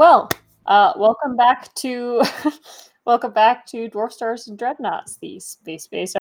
[0.00, 0.30] Well,
[0.64, 2.22] uh, welcome back to
[3.04, 6.16] welcome back to Dwarf Stars and Dreadnoughts, the space-based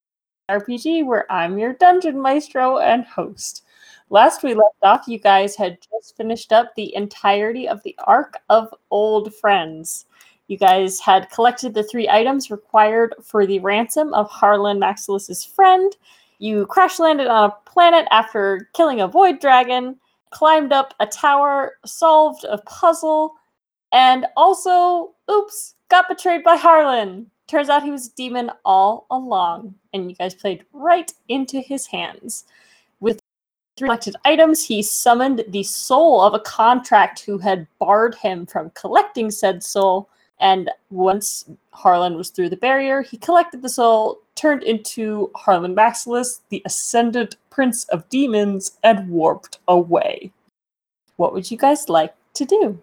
[0.51, 3.63] RPG where I'm your dungeon maestro and host.
[4.09, 8.35] Last we left off, you guys had just finished up the entirety of the Arc
[8.49, 10.07] of Old Friends.
[10.47, 15.95] You guys had collected the three items required for the ransom of Harlan Maxilus's friend.
[16.39, 19.95] You crash landed on a planet after killing a void dragon,
[20.31, 23.38] climbed up a tower, solved a puzzle,
[23.91, 27.29] and also, oops, got betrayed by Harlan.
[27.47, 31.87] Turns out he was a demon all along, and you guys played right into his
[31.87, 32.45] hands.
[32.99, 33.19] With
[33.75, 38.69] three collected items, he summoned the soul of a contract who had barred him from
[38.71, 40.09] collecting said soul.
[40.39, 46.41] And once Harlan was through the barrier, he collected the soul, turned into Harlan Maxilus,
[46.49, 50.31] the ascendant prince of demons, and warped away.
[51.17, 52.81] What would you guys like to do?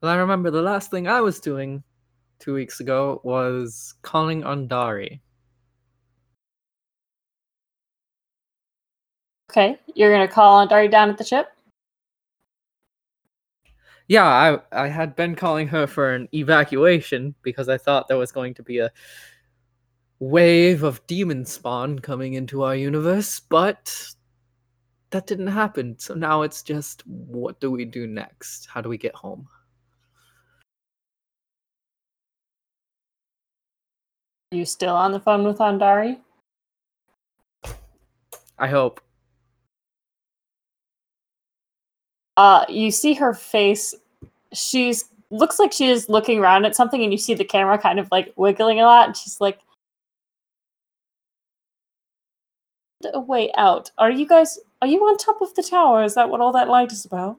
[0.00, 1.82] Well, I remember the last thing I was doing
[2.38, 5.20] two weeks ago was calling on Dari.
[9.50, 11.48] Okay, you're gonna call on Dari down at the ship.
[14.08, 18.32] Yeah, I I had been calling her for an evacuation because I thought there was
[18.32, 18.90] going to be a
[20.18, 23.94] wave of demon spawn coming into our universe, but
[25.10, 25.98] that didn't happen.
[25.98, 28.66] So now it's just what do we do next?
[28.66, 29.48] How do we get home?
[34.52, 36.18] You still on the phone with Andari?
[38.58, 39.00] I hope.
[42.36, 43.94] Uh, you see her face.
[44.52, 48.00] She's looks like she is looking around at something, and you see the camera kind
[48.00, 49.06] of like wiggling a lot.
[49.06, 49.60] And she's like,
[53.14, 53.90] "A way out.
[53.98, 54.58] Are you guys?
[54.82, 56.02] Are you on top of the tower?
[56.02, 57.38] Is that what all that light is about?"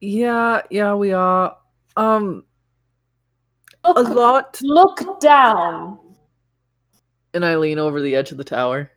[0.00, 1.56] Yeah, yeah, we are.
[1.96, 2.44] Um,
[3.84, 4.58] Look, a lot.
[4.62, 5.98] Look down.
[7.34, 8.90] And I lean over the edge of the tower.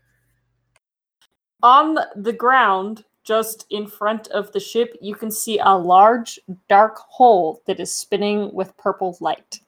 [1.63, 6.97] On the ground, just in front of the ship, you can see a large dark
[6.97, 9.59] hole that is spinning with purple light.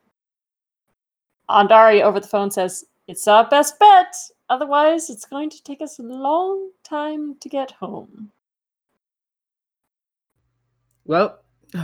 [1.49, 4.15] Andari over the phone says, It's our best bet.
[4.49, 8.31] Otherwise, it's going to take us a long time to get home.
[11.05, 11.39] Well,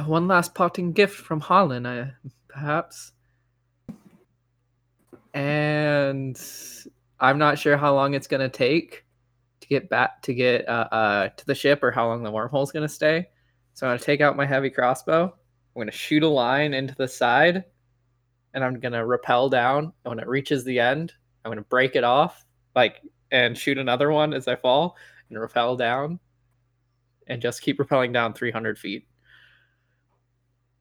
[0.06, 2.12] one last parting gift from Harlan, I,
[2.48, 3.13] perhaps.
[5.34, 6.40] And
[7.20, 9.06] I'm not sure how long it's to take
[9.62, 12.64] to get back to get uh, uh, to the ship or how long the wormhole
[12.64, 13.28] is going to stay.
[13.74, 15.24] So I'm to take out my heavy crossbow.
[15.26, 17.64] I'm to shoot a line into the side
[18.54, 19.94] and I'm to rappel down.
[20.04, 21.14] And when it reaches the end,
[21.44, 22.46] I'm to break it off
[22.76, 23.02] like
[23.32, 24.96] and shoot another one as I fall
[25.30, 26.20] and rappel down
[27.28, 29.08] and just keep rappelling down 300 feet.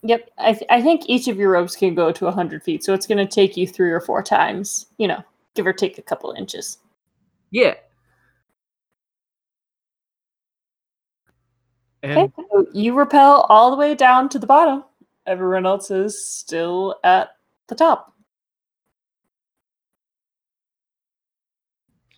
[0.04, 2.92] Yep, I, th- I think each of your ropes can go to 100 feet, so
[2.92, 5.22] it's going to take you three or four times, you know,
[5.54, 6.78] give or take a couple inches.
[7.50, 7.74] Yeah.
[12.02, 14.82] And Okay, so you rappel all the way down to the bottom.
[15.26, 17.30] Everyone else is still at
[17.69, 18.12] the top.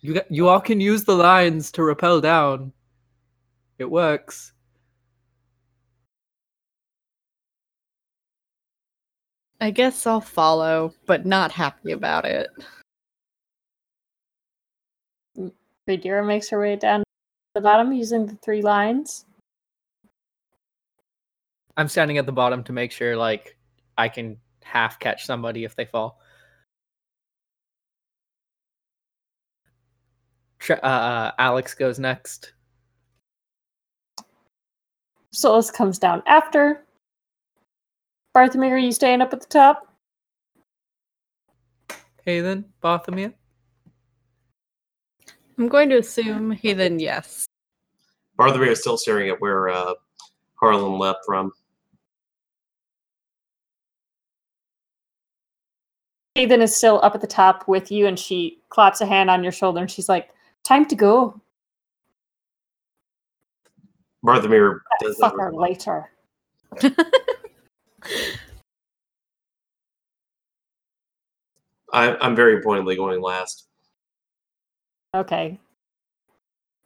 [0.05, 2.71] you got, you all can use the lines to rappel down.
[3.79, 4.53] It works.
[9.61, 12.49] I guess I'll follow, but not happy about it.
[15.87, 17.05] Radira makes her way down to
[17.53, 19.25] the bottom using the three lines.
[21.77, 23.57] I'm standing at the bottom to make sure like
[23.97, 26.19] I can half catch somebody if they fall.
[30.59, 32.53] Tre- uh, uh, Alex goes next.
[35.31, 36.84] Solus comes down after.
[38.35, 39.87] Barthomir, are you staying up at the top?
[42.25, 43.33] Hey then, Barthomir.
[45.57, 47.45] I'm going to assume he then yes.
[48.37, 49.93] Barthomir is still staring at where uh,
[50.55, 51.53] Harlan leapt from.
[56.35, 59.43] Ethan is still up at the top with you, and she claps a hand on
[59.43, 60.31] your shoulder, and she's like,
[60.65, 61.39] "Time to go.
[64.25, 65.29] Barthomir does that.
[65.29, 66.11] Fuck her later."
[71.93, 73.67] I, I'm very pointedly going last.
[75.15, 75.59] Okay.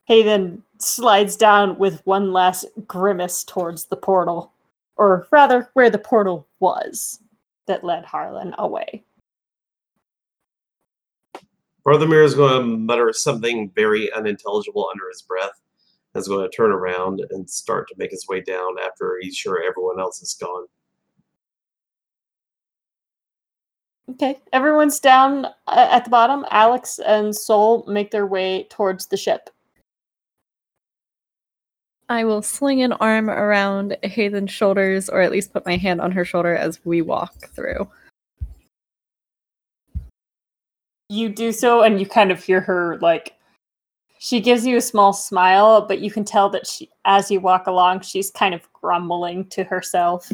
[0.06, 4.52] Hayden slides down with one last grimace towards the portal,
[4.98, 7.20] or rather, where the portal was
[7.68, 9.04] that led Harlan away.
[11.86, 15.52] Barthomir is going to mutter something very unintelligible under his breath.
[16.14, 19.36] And is going to turn around and start to make his way down after he's
[19.36, 20.66] sure everyone else is gone.
[24.12, 26.46] Okay, everyone's down uh, at the bottom.
[26.50, 29.50] Alex and Soul make their way towards the ship.
[32.10, 36.12] I will sling an arm around Hayden's shoulders, or at least put my hand on
[36.12, 37.88] her shoulder as we walk through.
[41.10, 43.36] You do so, and you kind of hear her like.
[44.18, 47.68] She gives you a small smile, but you can tell that she, as you walk
[47.68, 50.30] along, she's kind of grumbling to herself.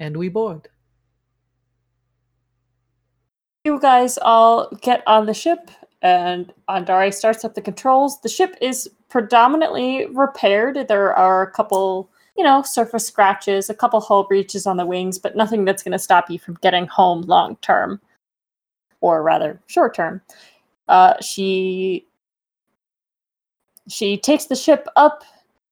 [0.00, 0.68] And we board.
[3.64, 8.20] You guys all get on the ship, and Andari starts up the controls.
[8.20, 10.86] The ship is predominantly repaired.
[10.88, 15.18] There are a couple, you know, surface scratches, a couple hull breaches on the wings,
[15.18, 18.00] but nothing that's going to stop you from getting home long term,
[19.00, 20.22] or rather, short term.
[20.86, 22.06] Uh, she
[23.88, 25.24] she takes the ship up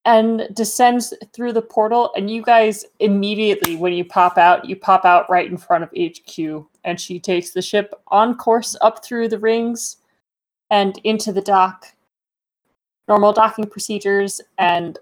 [0.06, 5.04] and descends through the portal and you guys immediately when you pop out you pop
[5.04, 9.28] out right in front of hq and she takes the ship on course up through
[9.28, 9.98] the rings
[10.70, 11.86] and into the dock.
[13.08, 14.98] Normal docking procedures and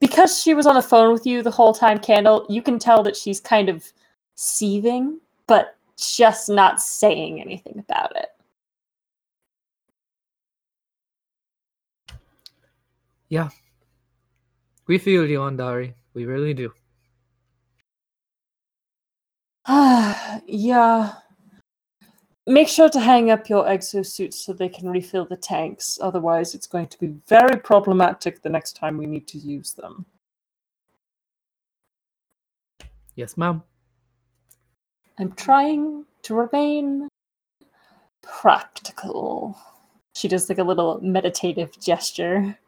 [0.00, 3.02] because she was on the phone with you the whole time candle you can tell
[3.02, 3.90] that she's kind of
[4.34, 8.28] seething but just not saying anything about it
[13.30, 13.48] Yeah.
[14.86, 15.94] We feel you, on Andari.
[16.14, 16.72] We really do.
[20.46, 21.12] yeah.
[22.46, 25.96] Make sure to hang up your exosuits so they can refill the tanks.
[26.02, 30.04] Otherwise, it's going to be very problematic the next time we need to use them.
[33.14, 33.62] Yes, ma'am.
[35.18, 37.08] I'm trying to remain
[38.22, 39.56] practical.
[40.16, 42.58] She does like a little meditative gesture.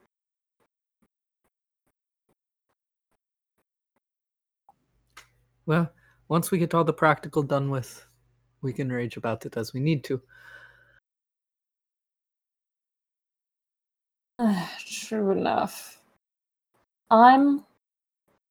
[5.67, 5.93] Well,
[6.29, 8.07] once we get all the practical done with,
[8.63, 10.21] we can rage about it as we need to.
[14.87, 16.01] True enough.
[17.11, 17.65] I'm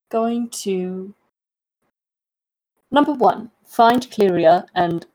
[0.09, 1.13] going to
[2.91, 5.05] number one find Cleria and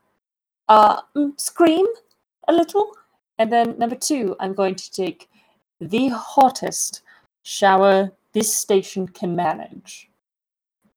[0.67, 1.85] uh mm, scream
[2.47, 2.91] a little,
[3.37, 5.29] and then number two I'm going to take
[5.79, 7.01] the hottest
[7.43, 10.06] shower this station can manage.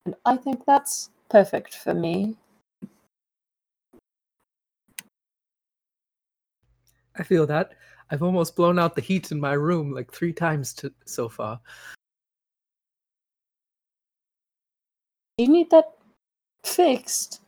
[0.07, 2.37] And I think that's perfect for me.
[7.17, 7.73] I feel that.
[8.11, 11.61] I've almost blown out the heat in my room like three times to, so far.
[15.39, 15.93] Do you need that
[16.65, 17.41] fixed?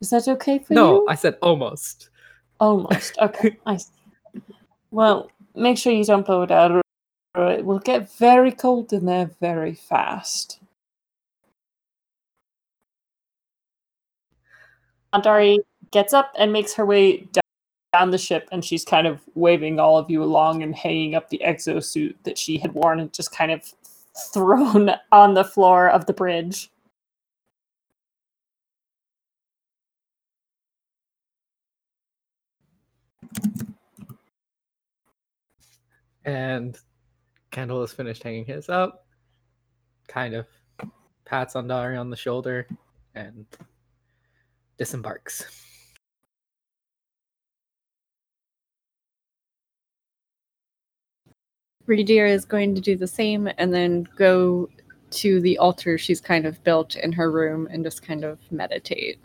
[0.00, 0.94] Is that okay for no, you?
[1.00, 2.10] No, I said almost.
[2.60, 3.16] Almost.
[3.20, 3.56] Okay.
[3.66, 3.92] I see.
[4.90, 6.82] Well, make sure you don't blow it out or
[7.34, 10.60] or it will get very cold in there very fast.
[15.14, 15.58] Andari
[15.90, 17.28] gets up and makes her way
[17.92, 21.30] down, the ship, and she's kind of waving all of you along and hanging up
[21.30, 23.62] the exosuit that she had worn and just kind of
[24.32, 26.70] thrown on the floor of the bridge.
[36.24, 36.78] And
[37.50, 39.06] Kendall has finished hanging his up,
[40.08, 40.46] kind of
[41.24, 42.68] pats Andari on the shoulder,
[43.14, 43.46] and
[44.78, 45.44] disembarks.
[51.88, 54.68] Radira is going to do the same and then go
[55.10, 59.18] to the altar she's kind of built in her room and just kind of meditate.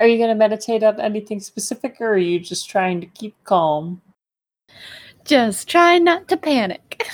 [0.00, 3.34] Are you going to meditate on anything specific, or are you just trying to keep
[3.44, 4.00] calm?
[5.24, 7.06] Just try not to panic.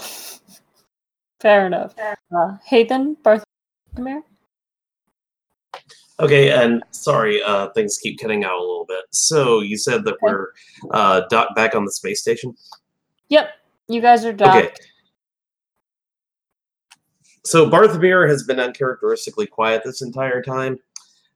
[1.40, 1.94] Fair enough.
[2.34, 4.22] Uh, Hayden, Barthomir?
[6.18, 9.04] Okay, and sorry, uh, things keep cutting out a little bit.
[9.10, 10.48] So you said that we're
[10.92, 12.54] uh, docked back on the space station.
[13.28, 13.50] Yep,
[13.88, 14.56] you guys are docked.
[14.56, 14.74] Okay.
[17.44, 20.78] So Barthomir has been uncharacteristically quiet this entire time,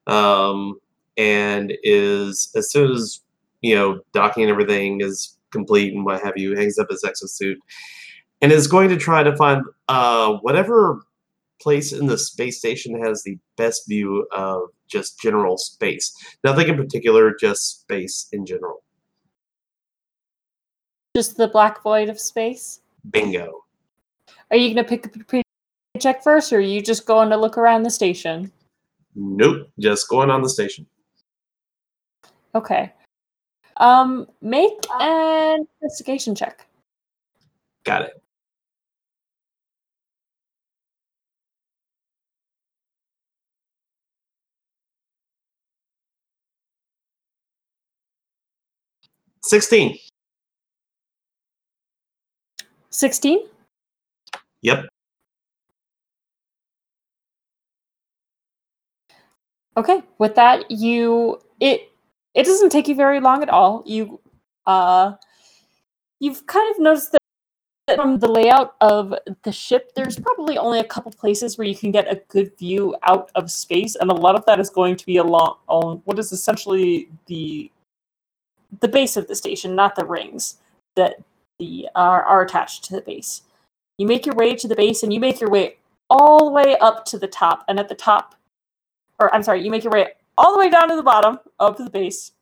[0.06, 0.80] um,
[1.18, 3.20] and is as soon as
[3.60, 7.56] you know docking and everything is complete and what have you, hangs up his exosuit,
[8.40, 11.02] and is going to try to find uh, whatever
[11.60, 16.12] place in the space station has the best view of just general space.
[16.44, 18.82] Nothing in particular, just space in general.
[21.16, 22.80] Just the black void of space?
[23.10, 23.64] Bingo.
[24.50, 25.42] Are you going to pick up your
[25.94, 28.50] paycheck first, or are you just going to look around the station?
[29.14, 30.86] Nope, just going on the station.
[32.54, 32.92] Okay.
[33.76, 36.66] Um, make an investigation check.
[37.84, 38.22] Got it.
[49.50, 49.98] Sixteen.
[52.90, 53.48] 16?
[54.62, 54.86] Yep.
[59.76, 60.02] Okay.
[60.18, 61.90] With that, you it
[62.34, 63.82] it doesn't take you very long at all.
[63.84, 64.20] You
[64.66, 65.14] uh
[66.20, 70.84] you've kind of noticed that from the layout of the ship, there's probably only a
[70.84, 74.36] couple places where you can get a good view out of space, and a lot
[74.36, 77.68] of that is going to be along on what is essentially the
[78.80, 80.58] the base of the station, not the rings
[80.96, 81.16] that
[81.58, 83.42] the are, are attached to the base.
[83.98, 85.76] You make your way to the base, and you make your way
[86.08, 88.34] all the way up to the top, and at the top,
[89.18, 90.08] or I'm sorry, you make your way
[90.38, 92.32] all the way down to the bottom of the base,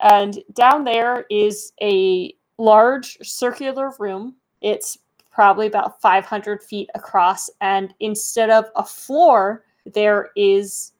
[0.00, 4.36] and down there is a large circular room.
[4.60, 4.98] It's
[5.32, 10.92] probably about 500 feet across, and instead of a floor, there is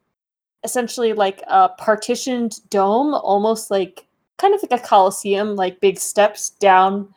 [0.64, 4.06] essentially like a partitioned dome, almost like
[4.38, 7.14] kind of like a coliseum, like big steps down,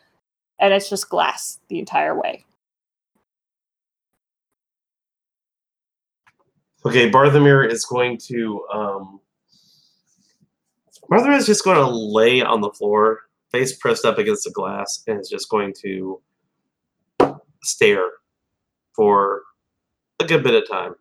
[0.59, 2.45] and it's just glass the entire way.
[6.85, 9.19] Okay, Barthomir is going to um
[11.11, 13.21] Barthomir is just going to lay on the floor,
[13.51, 16.21] face pressed up against the glass, and is just going to
[17.63, 18.09] stare
[18.93, 19.43] for
[20.19, 20.95] a good bit of time.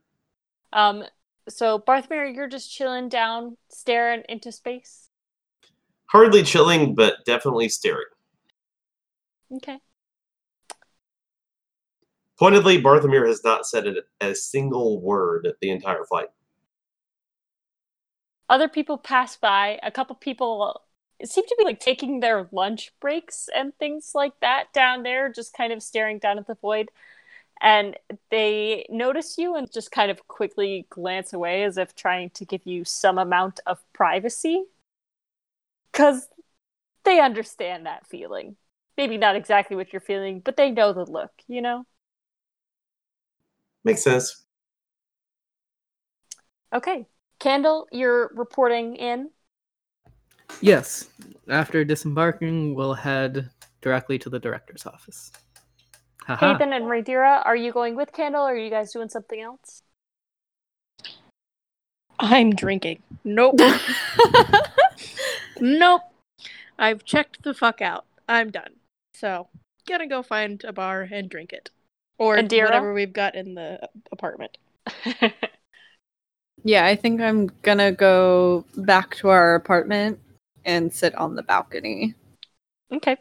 [0.73, 1.05] Um,
[1.49, 5.06] so Barthomir, you're just chilling down, staring into space.
[6.07, 8.05] Hardly chilling, but definitely staring.
[9.53, 9.79] Okay.
[12.39, 13.87] Pointedly, Barthomir has not said
[14.21, 16.29] a single word the entire flight.
[18.49, 19.81] Other people pass by.
[19.83, 20.83] A couple people
[21.25, 25.55] seem to be like taking their lunch breaks and things like that down there, just
[25.55, 26.91] kind of staring down at the void.
[27.61, 27.97] And
[28.31, 32.67] they notice you and just kind of quickly glance away as if trying to give
[32.67, 34.65] you some amount of privacy.
[35.97, 36.29] Because
[37.05, 38.57] they understand that feeling.
[38.99, 41.87] Maybe not exactly what you're feeling, but they know the look, you know?
[43.83, 44.45] Makes sense.
[46.75, 47.07] Okay.
[47.39, 49.31] Candle, you're reporting in.
[50.61, 51.09] Yes.
[51.49, 53.49] After disembarking, we'll head
[53.81, 55.33] directly to the director's office.
[56.27, 56.53] Haha.
[56.53, 59.83] Hayden and Radira, are you going with Candle or are you guys doing something else?
[62.19, 63.03] I'm drinking.
[63.25, 63.61] Nope.
[65.61, 66.03] nope.
[66.79, 68.05] I've checked the fuck out.
[68.29, 68.75] I'm done.
[69.15, 69.49] So,
[69.89, 71.71] gonna go find a bar and drink it.
[72.19, 72.67] Or And Dira?
[72.67, 74.59] whatever we've got in the apartment.
[76.65, 80.19] Yeah, I think I'm gonna go back to our apartment
[80.65, 82.15] and sit on the balcony.
[82.93, 83.19] okay.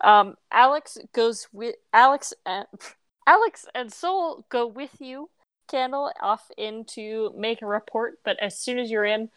[0.00, 2.66] Um, Alex goes with Alex and
[3.26, 5.28] Alex and Soul go with you,
[5.68, 8.20] Candle, off in to make a report.
[8.24, 9.28] But as soon as you're in,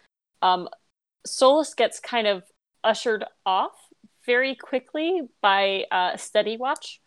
[0.42, 0.70] um,
[1.26, 2.44] Solus gets kind of
[2.84, 3.74] ushered off
[4.26, 7.02] very quickly by uh, Steady Watch.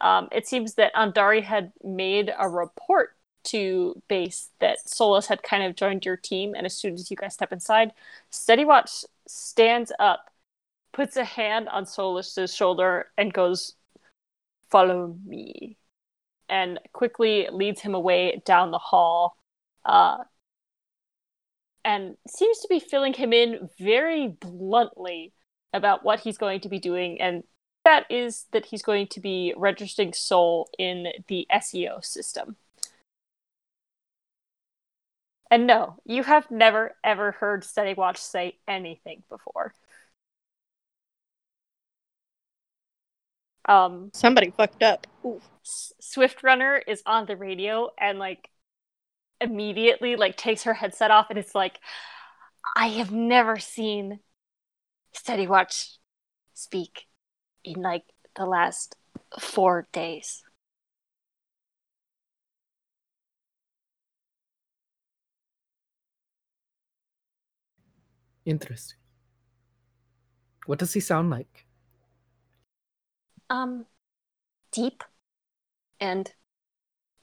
[0.00, 5.62] Um, it seems that Andari had made a report to base that Solus had kind
[5.64, 7.92] of joined your team, and as soon as you guys step inside,
[8.30, 10.30] Steady Watch stands up,
[10.92, 13.74] puts a hand on Solus's shoulder, and goes,
[14.70, 15.76] "Follow me,"
[16.48, 19.36] and quickly leads him away down the hall,
[19.84, 20.24] uh,
[21.84, 25.32] and seems to be filling him in very bluntly
[25.72, 27.44] about what he's going to be doing, and
[27.84, 32.56] that is that he's going to be registering Soul in the SEO system.
[35.50, 39.74] And no, you have never ever heard Steady Watch say anything before.
[43.64, 45.06] Um, Somebody fucked up.
[45.24, 45.40] Ooh.
[45.64, 48.48] S- Swift Runner is on the radio and like
[49.40, 51.80] immediately like takes her headset off and it's like,
[52.76, 54.20] I have never seen
[55.12, 55.98] Steady Watch
[56.54, 57.06] speak
[57.64, 58.04] in like
[58.36, 58.96] the last
[59.38, 60.42] four days.
[68.44, 68.98] Interesting.
[70.66, 71.66] What does he sound like?
[73.48, 73.86] Um,
[74.72, 75.02] deep
[76.00, 76.32] and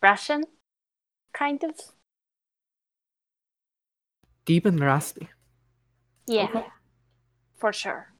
[0.01, 0.43] Russian,
[1.33, 1.96] kind of
[4.47, 5.29] deep and rusty.
[6.25, 6.65] Yeah, okay.
[7.57, 8.13] for sure.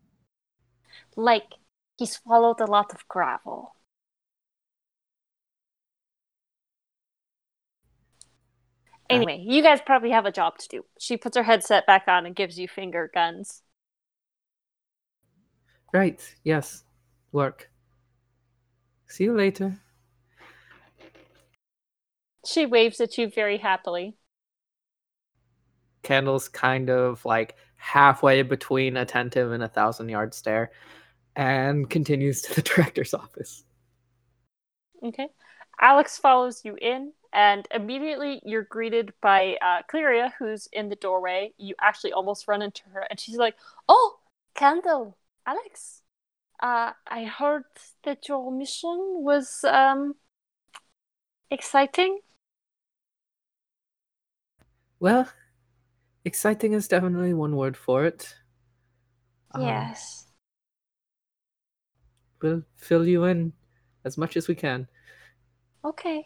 [1.15, 1.53] Like
[1.97, 3.73] he swallowed a lot of gravel.
[9.09, 10.85] Anyway, you guys probably have a job to do.
[10.99, 13.63] She puts her headset back on and gives you finger guns.
[15.93, 16.83] Right, yes.
[17.31, 17.71] Work.
[19.07, 19.79] See you later.
[22.45, 24.17] She waves at you very happily.
[26.07, 30.71] Candle's kind of like halfway between attentive and a thousand yard stare
[31.35, 33.65] and continues to the director's office.
[35.03, 35.27] Okay.
[35.81, 41.53] Alex follows you in, and immediately you're greeted by uh, Cleria, who's in the doorway.
[41.57, 43.55] You actually almost run into her, and she's like,
[43.89, 44.17] "Oh,
[44.55, 46.01] Candle, Alex,
[46.63, 47.65] uh, I heard
[48.05, 50.15] that your mission was um,
[51.51, 52.21] exciting."
[54.99, 55.27] Well,
[56.27, 58.35] exciting is definitely one word for it.
[59.51, 60.27] Um, yes.
[62.41, 63.53] We'll fill you in
[64.05, 64.87] as much as we can.
[65.83, 66.25] Okay.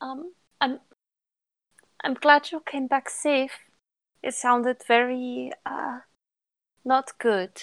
[0.00, 0.80] Um, I'm.
[2.02, 3.52] I'm glad you came back safe.
[4.22, 5.98] It sounded very uh,
[6.84, 7.60] not good.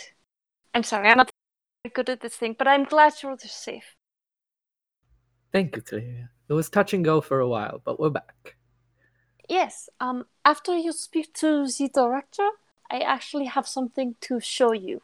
[0.76, 1.32] I'm sorry, I'm not
[1.84, 3.96] very good at this thing, but I'm glad you're safe.
[5.52, 6.30] Thank you, Cleria.
[6.50, 8.57] It was touch and go for a while, but we're back.
[9.50, 9.90] Yes.
[10.00, 10.26] Um.
[10.46, 12.50] After you speak to the director,
[12.90, 15.02] I actually have something to show you.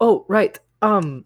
[0.00, 0.58] Oh, right.
[0.82, 1.24] Um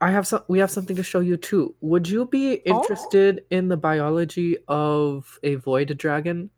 [0.00, 1.74] I have some we have something to show you too.
[1.80, 2.86] Would you be Oh.
[2.86, 6.50] interested in the biology of a void dragon?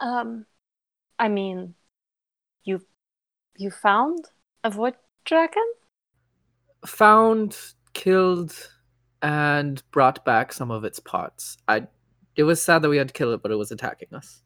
[0.00, 0.46] Um.
[1.18, 1.74] I mean,
[2.64, 2.86] you
[3.56, 4.26] you found
[4.64, 5.64] a void dragon.
[6.86, 7.56] Found,
[7.92, 8.54] killed,
[9.22, 11.56] and brought back some of its parts.
[11.68, 11.86] I
[12.36, 14.42] it was sad that we had to kill it, but it was attacking us.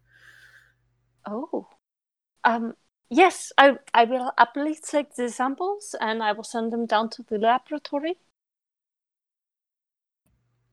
[1.27, 1.69] Oh.
[2.45, 2.75] Um.
[3.09, 7.23] Yes, I I will happily take the samples and I will send them down to
[7.23, 8.19] the laboratory.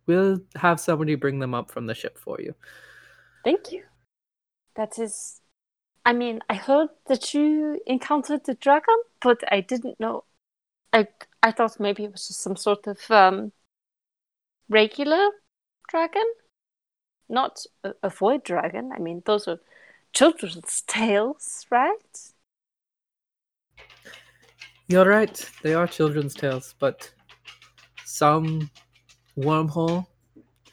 [0.05, 2.55] We'll have somebody bring them up from the ship for you.
[3.43, 3.83] Thank you.
[4.75, 5.41] That is.
[6.05, 10.25] I mean, I heard that you encountered the dragon, but I didn't know.
[10.91, 11.07] I
[11.41, 13.51] I thought maybe it was just some sort of um,
[14.69, 15.29] regular
[15.89, 16.25] dragon,
[17.29, 18.91] not a, a void dragon.
[18.95, 19.59] I mean, those are
[20.13, 22.31] children's tales, right?
[24.87, 25.49] You're right.
[25.61, 27.11] They are children's tales, but
[28.05, 28.69] some
[29.37, 30.05] wormhole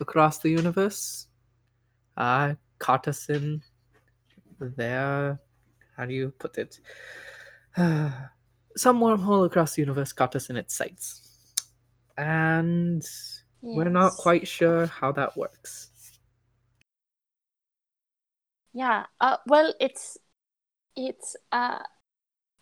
[0.00, 1.26] across the universe
[2.16, 3.62] uh, caught us in
[4.58, 5.40] there.
[5.96, 6.80] How do you put it?
[8.76, 11.54] some wormhole across the universe caught us in its sights.
[12.16, 13.02] And
[13.62, 15.90] we're not quite sure how that works.
[18.72, 19.06] Yeah.
[19.20, 20.18] Uh, well, it's
[20.96, 21.36] it's.
[21.52, 21.78] Uh,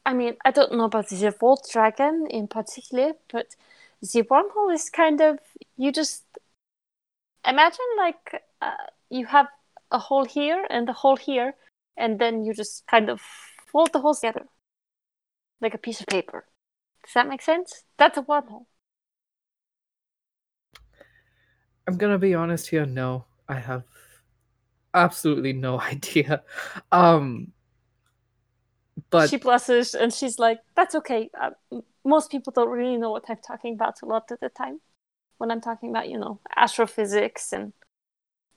[0.07, 3.55] I mean, I don't know about the Void Dragon in particular, but
[4.01, 5.39] the wormhole is kind of
[5.77, 6.25] you just
[7.47, 9.49] imagine like uh, you have
[9.91, 11.55] a hole here and a hole here,
[11.97, 13.21] and then you just kind of
[13.71, 14.47] fold the holes together
[15.61, 16.45] like a piece of paper.
[17.05, 17.85] Does that make sense?
[17.99, 18.67] That's a wormhole.
[21.89, 22.85] I'm gonna be honest here.
[22.85, 23.83] No, I have
[24.93, 26.43] absolutely no idea.
[26.93, 27.53] Um,
[29.09, 31.31] but she blushes and she's like, "That's okay.
[31.41, 31.51] Uh,
[32.05, 34.81] most people don't really know what I'm talking about a lot of the time
[35.39, 37.73] when I'm talking about, you know, astrophysics and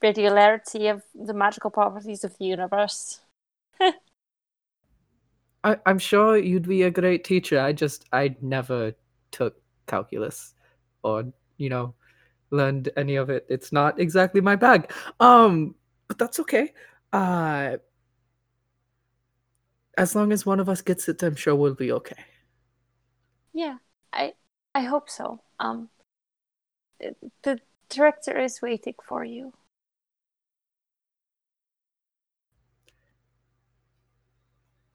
[0.02, 3.22] regularity of the magical properties of the universe."
[5.64, 7.58] I, I'm sure you'd be a great teacher.
[7.60, 8.92] I just I never
[9.30, 10.54] took calculus
[11.02, 11.94] or you know
[12.52, 13.46] learned any of it.
[13.48, 14.92] It's not exactly my bag.
[15.18, 15.74] Um,
[16.06, 16.72] but that's okay.
[17.12, 17.78] Uh,
[19.98, 22.24] as long as one of us gets it, I'm sure we'll be okay.
[23.52, 23.76] Yeah,
[24.12, 24.34] I
[24.74, 25.40] I hope so.
[25.58, 25.88] Um,
[27.42, 29.52] the director is waiting for you.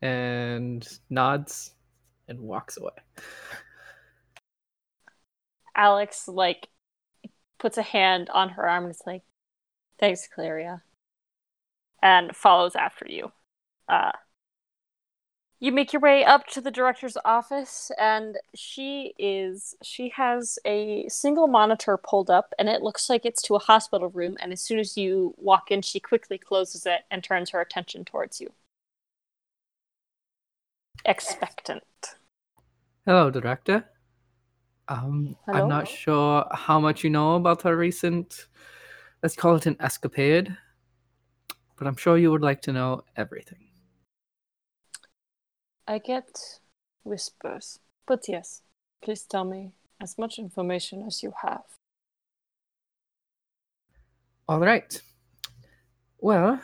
[0.02, 1.74] And nods
[2.28, 2.92] and walks away.
[5.76, 6.68] Alex like
[7.60, 9.24] puts a hand on her arm and is like,
[10.00, 10.82] "Thanks, Cleria,"
[12.02, 13.32] and follows after you.
[13.90, 14.12] Uh,
[15.60, 21.08] you make your way up to the director's office, and she is she has a
[21.10, 24.38] single monitor pulled up, and it looks like it's to a hospital room.
[24.40, 28.06] And as soon as you walk in, she quickly closes it and turns her attention
[28.06, 28.54] towards you,
[31.06, 31.84] expectant.
[33.06, 33.90] Hello, director.
[34.90, 35.60] Um, Hello?
[35.60, 38.48] I'm not sure how much you know about our recent,
[39.22, 40.56] let's call it an escapade,
[41.78, 43.68] but I'm sure you would like to know everything.
[45.88, 46.60] I get
[47.04, 48.62] whispers, but yes,
[49.02, 49.72] please tell me
[50.02, 51.64] as much information as you have.
[54.48, 55.02] All right.
[56.20, 56.62] Well,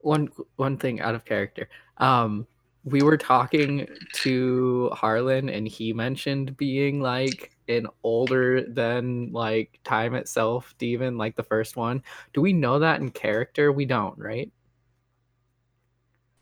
[0.00, 1.68] one one thing out of character.
[1.96, 2.46] Um,
[2.84, 10.14] we were talking to Harlan, and he mentioned being like an older than like time
[10.14, 12.02] itself demon, like the first one.
[12.32, 13.72] Do we know that in character?
[13.72, 14.50] We don't, right?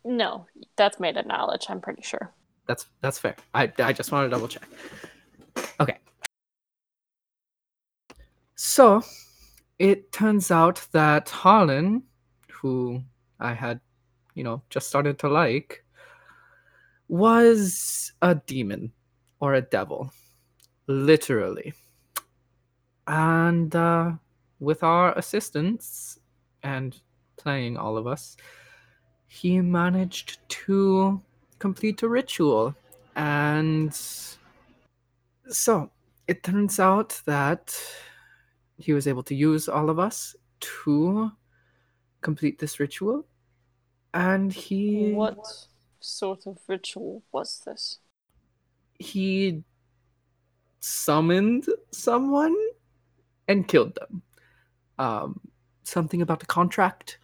[0.04, 0.46] No,
[0.76, 1.66] that's meta knowledge.
[1.68, 2.32] I'm pretty sure.
[2.66, 3.36] That's that's fair.
[3.54, 4.68] I I just want to double check.
[5.80, 5.98] Okay.
[8.54, 9.02] So,
[9.78, 12.02] it turns out that Harlan,
[12.50, 13.02] who
[13.38, 13.80] I had,
[14.34, 15.84] you know, just started to like,
[17.08, 18.92] was a demon
[19.40, 20.12] or a devil,
[20.86, 21.72] literally.
[23.06, 24.12] And uh,
[24.60, 26.18] with our assistance
[26.62, 26.98] and
[27.36, 28.36] playing all of us,
[29.28, 31.20] he managed to
[31.58, 32.74] complete a ritual.
[33.14, 33.94] And
[35.48, 35.90] so
[36.26, 37.76] it turns out that
[38.78, 41.30] he was able to use all of us to
[42.20, 43.24] complete this ritual.
[44.14, 45.66] And he What
[46.06, 47.98] sort of ritual was this?
[48.98, 49.62] he
[50.80, 52.56] summoned someone
[53.48, 54.22] and killed them.
[54.98, 55.40] Um,
[55.84, 57.18] something about the contract.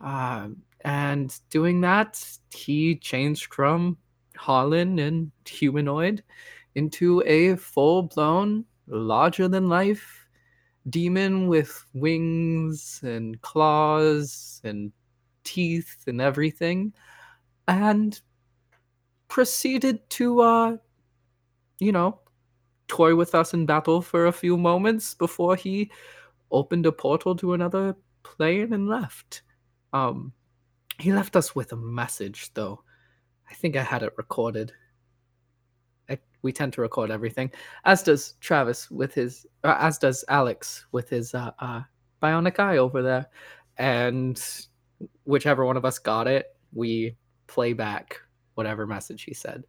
[0.00, 3.98] Um, and doing that, he changed from
[4.36, 6.22] Harlan and humanoid
[6.74, 10.16] into a full blown, larger than life
[10.88, 14.90] demon with wings and claws and
[15.44, 16.92] teeth and everything.
[17.70, 18.20] And
[19.28, 20.76] proceeded to uh
[21.78, 22.18] you know
[22.88, 25.88] toy with us in battle for a few moments before he
[26.50, 29.42] opened a portal to another plane and left.
[29.92, 30.32] Um
[30.98, 32.82] he left us with a message though.
[33.48, 34.72] I think i had it recorded.
[36.08, 37.52] I, we tend to record everything
[37.84, 41.82] as does travis with his uh, as does alex with his uh, uh
[42.20, 43.26] bionic eye over there.
[43.78, 44.42] And
[45.22, 47.16] whichever one of us got it we
[47.50, 48.20] play back
[48.54, 49.64] whatever message he said.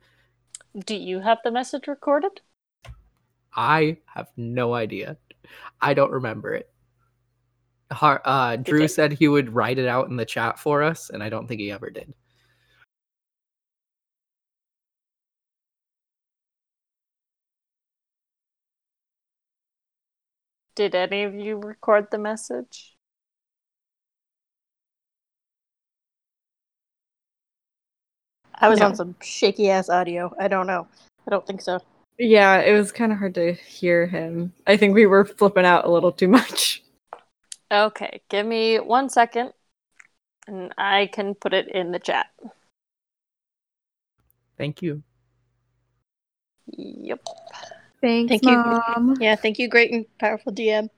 [0.85, 2.39] Do you have the message recorded?
[3.53, 5.17] I have no idea.
[5.81, 6.69] I don't remember it.
[7.91, 11.21] Har- uh, Drew said he would write it out in the chat for us, and
[11.21, 12.13] I don't think he ever did.
[20.75, 22.95] Did any of you record the message?
[28.61, 28.85] I was No.
[28.87, 30.33] on some shaky ass audio.
[30.39, 30.87] I don't know.
[31.27, 31.79] I don't think so.
[32.17, 34.53] Yeah, it was kind of hard to hear him.
[34.67, 36.83] I think we were flipping out a little too much.
[37.71, 39.53] Okay, give me one second
[40.47, 42.27] and I can put it in the chat.
[44.57, 45.01] Thank you.
[46.67, 47.19] Yep.
[48.01, 48.57] Thanks, Thank you.
[48.57, 49.17] Mom.
[49.19, 50.89] Yeah, thank you, great and powerful DM.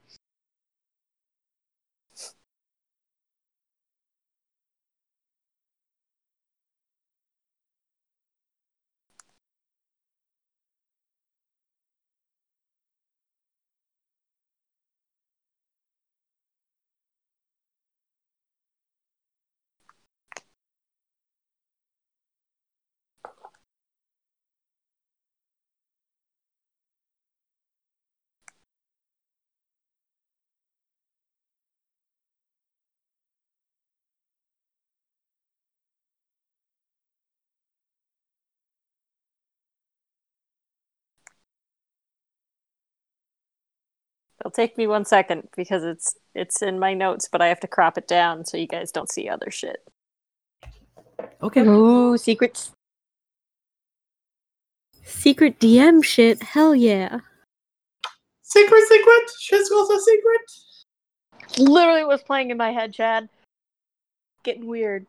[44.53, 47.97] Take me one second because it's it's in my notes, but I have to crop
[47.97, 49.77] it down so you guys don't see other shit.
[51.41, 51.61] Okay.
[51.61, 52.71] Ooh, secrets.
[55.03, 56.41] Secret DM shit.
[56.41, 57.19] Hell yeah.
[58.43, 59.31] Secret, secret.
[59.41, 60.51] Shizzle's also secret.
[61.57, 63.29] Literally was playing in my head, Chad.
[64.43, 65.05] Getting weird.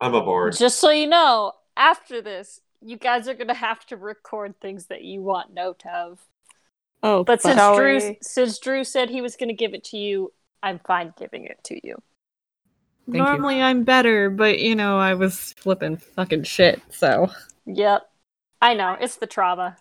[0.00, 0.56] I'm aboard.
[0.56, 5.02] Just so you know, after this, you guys are gonna have to record things that
[5.02, 6.20] you want note of.
[7.02, 8.18] Oh, But since Shall Drew we?
[8.22, 10.32] since Drew said he was gonna give it to you,
[10.62, 11.96] I'm fine giving it to you.
[13.06, 13.20] Thank you.
[13.20, 16.80] normally I'm better, but you know I was flipping fucking shit.
[16.90, 17.30] So
[17.66, 18.08] Yep.
[18.62, 19.76] I know, it's the trauma.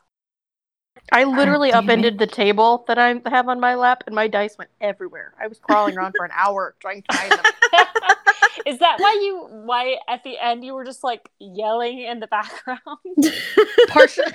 [1.11, 4.57] I literally damn upended the table that I have on my lap, and my dice
[4.57, 5.33] went everywhere.
[5.39, 7.45] I was crawling around for an hour trying to find them.
[8.65, 12.27] Is that why you why at the end you were just like yelling in the
[12.27, 12.79] background?
[13.89, 14.33] partially,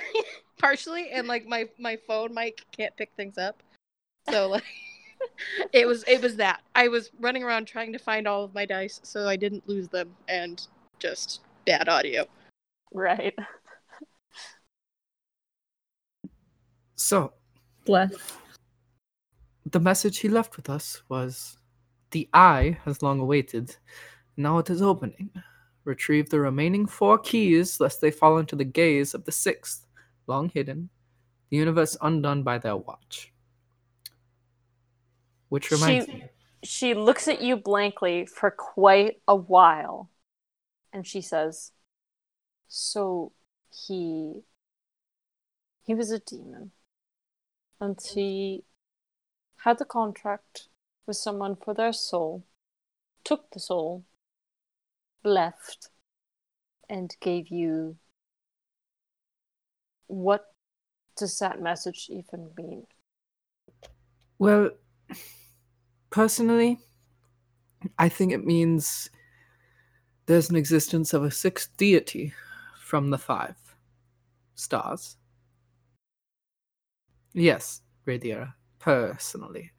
[0.61, 3.61] partially, and like my my phone mic can't pick things up,
[4.29, 4.63] so like
[5.73, 8.65] it was it was that I was running around trying to find all of my
[8.65, 10.65] dice so I didn't lose them, and
[10.99, 12.25] just bad audio.
[12.93, 13.35] right.
[16.95, 17.33] So
[17.85, 18.13] bless.
[19.65, 21.57] the message he left with us was
[22.11, 23.75] the eye has long awaited.
[24.37, 25.31] Now it is opening.
[25.83, 29.87] Retrieve the remaining four keys lest they fall into the gaze of the sixth,
[30.27, 30.89] long hidden,
[31.49, 33.33] the universe undone by their watch.
[35.49, 36.29] Which reminds She- me.
[36.63, 40.11] She looks at you blankly for quite a while
[40.93, 41.71] and she says,
[42.67, 43.33] So
[43.71, 44.43] he.
[45.83, 46.71] He was a demon.
[47.79, 48.63] And he
[49.63, 50.67] had the contract
[51.07, 52.45] with someone for their soul,
[53.23, 54.05] took the soul,
[55.23, 55.89] left,
[56.87, 57.97] and gave you.
[60.11, 60.45] What
[61.15, 62.85] does that message even mean?
[64.39, 64.71] Well,
[66.09, 66.79] personally,
[67.97, 69.09] I think it means
[70.25, 72.33] there's an existence of a sixth deity
[72.83, 73.55] from the five
[74.55, 75.15] stars.
[77.31, 79.71] Yes, Radira, personally.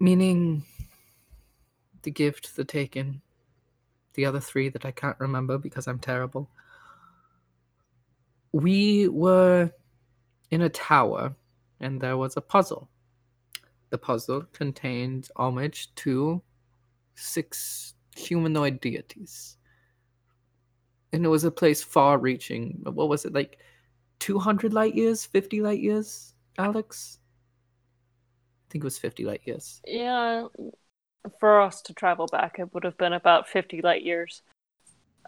[0.00, 0.64] Meaning
[2.04, 3.20] the gift, the taken,
[4.16, 6.50] the other three that I can't remember because I'm terrible.
[8.52, 9.70] We were
[10.50, 11.36] in a tower
[11.80, 12.88] and there was a puzzle.
[13.90, 16.42] The puzzle contained homage to
[17.14, 19.58] six humanoid deities.
[21.12, 22.80] And it was a place far reaching.
[22.82, 23.58] What was it, like
[24.18, 25.24] 200 light years?
[25.24, 27.18] 50 light years, Alex?
[28.68, 29.80] I think it was 50 light years.
[29.86, 30.46] Yeah,
[31.38, 34.42] for us to travel back, it would have been about 50 light years.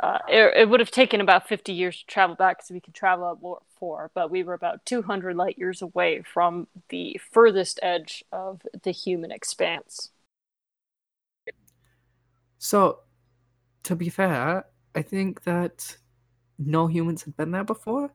[0.00, 2.94] Uh, it, it would have taken about 50 years to travel back because we could
[2.94, 7.80] travel at more four, but we were about 200 light years away from the furthest
[7.82, 10.10] edge of the human expanse.
[12.58, 13.00] So,
[13.84, 15.96] to be fair, I think that
[16.58, 18.10] no humans had been there before.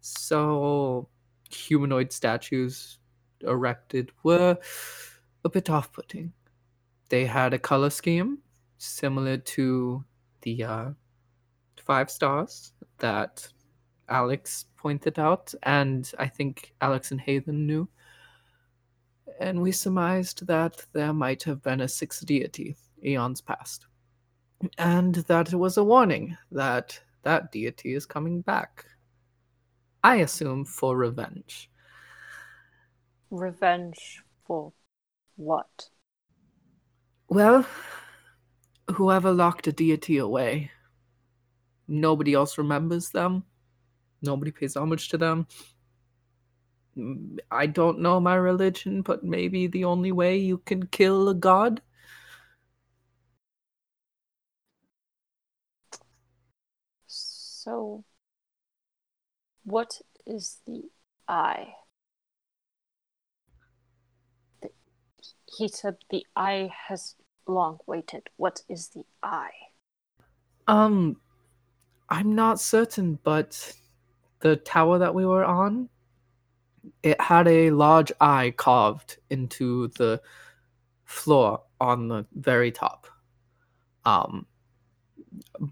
[0.00, 1.08] So,
[1.50, 2.98] humanoid statues
[3.42, 4.58] erected were
[5.44, 6.32] a bit off putting.
[7.10, 8.38] They had a color scheme
[8.78, 10.04] similar to
[10.42, 10.90] the uh,
[11.76, 13.46] five stars that
[14.08, 17.88] Alex pointed out, and I think Alex and Hayden knew.
[19.40, 23.86] And we surmised that there might have been a sixth deity eons past.
[24.78, 28.84] And that it was a warning that that deity is coming back.
[30.04, 31.70] I assume for revenge.
[33.30, 34.72] Revenge for
[35.36, 35.88] what?
[37.30, 37.66] Well,
[38.92, 40.70] whoever locked a deity away,
[41.88, 43.44] nobody else remembers them.
[44.22, 45.46] Nobody pays homage to them.
[46.96, 51.34] Mm, I don't know my religion, but maybe the only way you can kill a
[51.34, 51.82] god
[57.06, 58.04] So,
[59.64, 60.90] what is the
[61.28, 61.74] eye?
[64.62, 64.72] The-
[65.58, 68.28] He said the eye has long waited.
[68.36, 69.50] What is the eye?
[70.66, 71.16] Um,
[72.08, 73.72] I'm not certain, but
[74.40, 75.88] the tower that we were on,
[77.02, 80.20] it had a large eye carved into the
[81.04, 83.06] floor on the very top.
[84.04, 84.46] Um,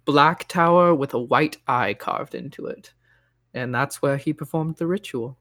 [0.04, 2.92] black tower with a white eye carved into it,
[3.54, 5.38] and that's where he performed the ritual.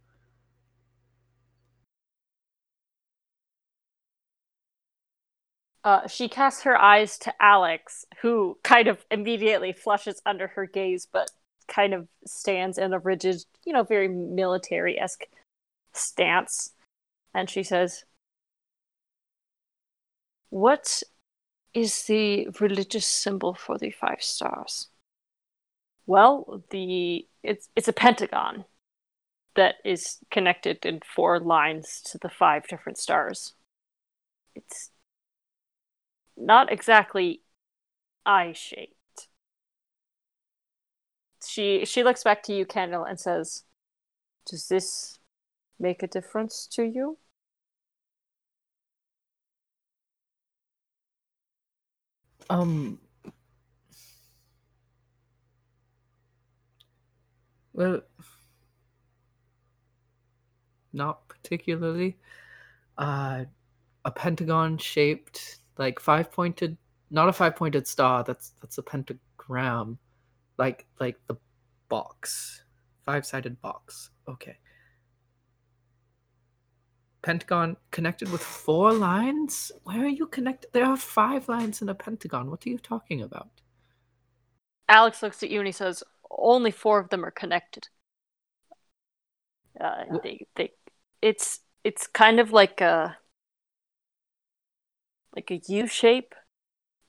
[5.88, 11.08] Uh, she casts her eyes to Alex, who kind of immediately flushes under her gaze,
[11.10, 11.32] but
[11.69, 15.23] kind of stands in a rigid, you know, very military esque
[15.93, 16.71] stance.
[17.34, 18.04] And she says,
[20.50, 21.04] What
[21.73, 24.89] is the religious symbol for the five stars?
[26.06, 28.65] Well, the it's it's a pentagon
[29.56, 33.54] that is connected in four lines to the five different stars.
[34.54, 34.91] It's
[36.38, 37.41] not exactly
[38.26, 39.28] eye shaped.
[41.45, 43.63] She she looks back to you, Kendall, and says,
[44.45, 45.19] "Does this
[45.80, 47.17] make a difference to you?"
[52.50, 53.00] Um.
[57.73, 58.02] Well,
[60.93, 62.17] not particularly.
[62.97, 63.45] Uh,
[64.04, 66.78] a pentagon shaped, like five pointed,
[67.10, 68.24] not a five pointed star.
[68.24, 69.98] That's that's a pentagram,
[70.58, 71.36] like like the
[71.90, 72.63] box,
[73.06, 74.10] five sided box.
[74.28, 74.58] Okay.
[77.22, 79.72] Pentagon connected with four lines?
[79.84, 80.70] Where are you connected?
[80.72, 82.50] There are five lines in a pentagon.
[82.50, 83.50] What are you talking about?
[84.88, 87.90] Alex looks at you and he says, "Only four of them are connected."
[89.80, 90.72] Uh, they, they,
[91.22, 93.18] it's it's kind of like a
[95.38, 96.34] like a U shape,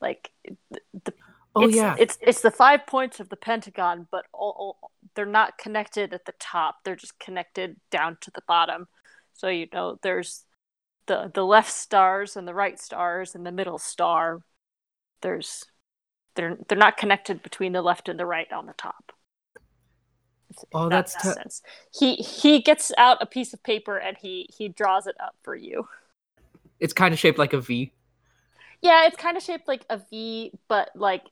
[0.00, 0.30] like
[1.04, 1.12] the,
[1.56, 1.96] Oh it's, yeah.
[1.98, 6.24] it's it's the five points of the pentagon, but all, all, they're not connected at
[6.24, 6.76] the top.
[6.84, 8.86] They're just connected down to the bottom.
[9.32, 10.44] So you know, there's
[11.06, 14.42] the the left stars and the right stars and the middle star.
[15.22, 15.64] There's
[16.36, 19.12] they're they're not connected between the left and the right on the top.
[20.72, 21.62] Oh, that that's te- sense.
[21.92, 25.56] He he gets out a piece of paper and he he draws it up for
[25.56, 25.88] you.
[26.78, 27.92] It's kind of shaped like a V.
[28.80, 31.24] Yeah, it's kind of shaped like a V, but like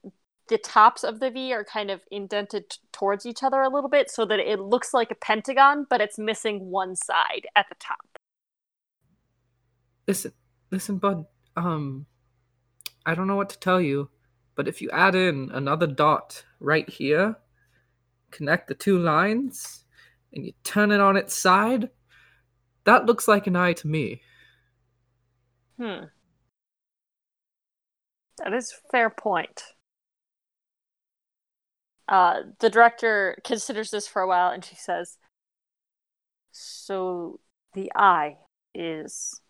[0.49, 3.91] the tops of the V are kind of indented t- towards each other a little
[3.91, 7.75] bit so that it looks like a pentagon, but it's missing one side at the
[7.79, 8.19] top.
[10.07, 10.33] Listen,
[10.71, 11.27] listen, bud.
[11.57, 12.07] Um,
[13.05, 14.11] I don't know what to tell you,
[14.55, 17.37] but if you add in another dot right here,
[18.31, 19.85] connect the two lines,
[20.33, 21.91] and you turn it on its side,
[22.85, 24.23] that looks like an eye to me.
[25.79, 26.05] Hmm.
[28.39, 29.63] That is a fair point.
[32.09, 35.19] Uh, the director considers this for a while and she says,
[36.53, 37.41] So
[37.75, 38.37] the eye
[38.75, 39.41] is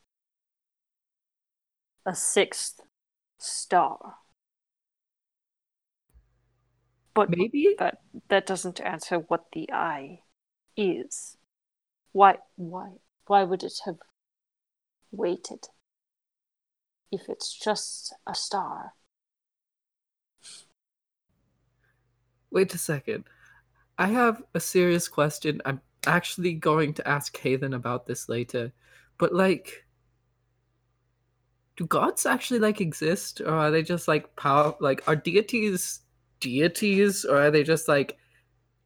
[2.06, 2.80] a sixth
[3.38, 4.16] star.
[7.12, 10.20] But Maybe that that doesn't answer what the eye
[10.76, 11.38] is.
[12.12, 12.92] Why why
[13.26, 13.98] why would it have
[15.10, 15.68] waited
[17.16, 18.92] if it's just a star?
[22.50, 23.24] Wait a second.
[23.98, 25.62] I have a serious question.
[25.66, 28.72] I'm actually going to ask Hayden about this later.
[29.18, 29.86] But like
[31.76, 36.00] do gods actually like exist or are they just like power like are deities
[36.40, 38.16] deities or are they just like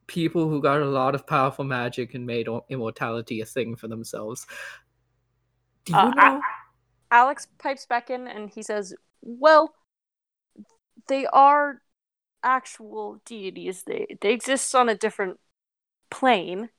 [0.09, 4.47] people who got a lot of powerful magic and made immortality a thing for themselves?
[5.85, 6.41] Do you Uh, I- know?
[7.11, 9.75] Alex pipes back in and he says, "Well,
[11.09, 11.83] they are
[12.43, 13.85] actual deities.
[13.85, 15.41] They they exist on a different
[16.11, 16.71] plane,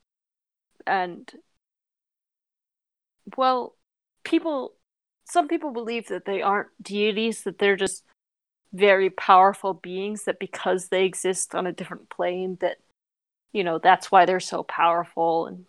[0.86, 1.32] and
[3.36, 3.76] well,
[4.24, 4.74] people.
[5.24, 8.04] Some people believe that they aren't deities; that they're just
[8.72, 10.24] very powerful beings.
[10.24, 12.78] That because they exist on a different plane, that
[13.52, 15.66] you know that's why they're so powerful and."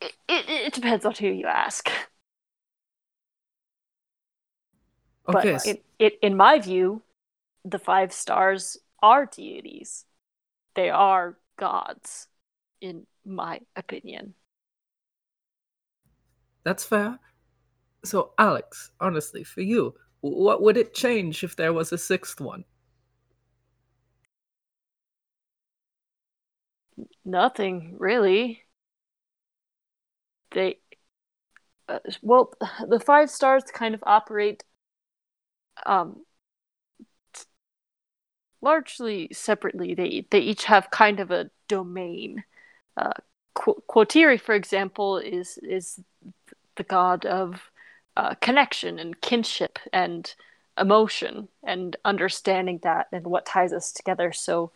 [0.00, 1.90] It, it, it depends on who you ask.
[5.30, 7.02] But okay, s- it, it, in my view,
[7.64, 10.06] the five stars are deities.
[10.74, 12.28] They are gods,
[12.80, 14.34] in my opinion.
[16.64, 17.18] that's fair.
[18.04, 22.64] So, Alex, honestly, for you, what would it change if there was a sixth one?
[27.26, 28.65] Nothing really.
[30.50, 30.78] They,
[31.88, 32.52] uh, well,
[32.88, 34.64] the five stars kind of operate,
[35.84, 36.24] um,
[38.60, 39.94] largely separately.
[39.94, 42.44] They they each have kind of a domain.
[42.96, 43.12] Uh,
[43.54, 46.00] Qu- Quotiri, for example, is is
[46.76, 47.70] the god of
[48.16, 50.34] uh, connection and kinship and
[50.78, 54.32] emotion and understanding that and what ties us together.
[54.32, 54.72] So,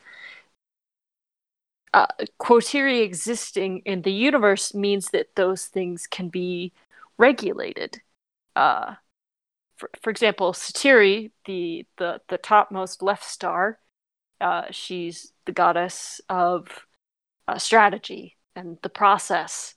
[1.92, 2.06] uh,
[3.02, 6.72] existing in the universe means that those things can be
[7.18, 8.00] regulated.
[8.54, 8.94] Uh,
[9.76, 13.78] for, for example, Satiri, the, the, the topmost left star,
[14.40, 16.68] uh, she's the goddess of
[17.48, 19.74] uh, strategy and the process.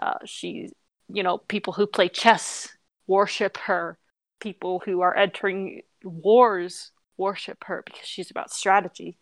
[0.00, 0.70] Uh, she,
[1.08, 2.68] you know, people who play chess
[3.06, 3.98] worship her.
[4.38, 9.16] People who are entering wars worship her because she's about strategy.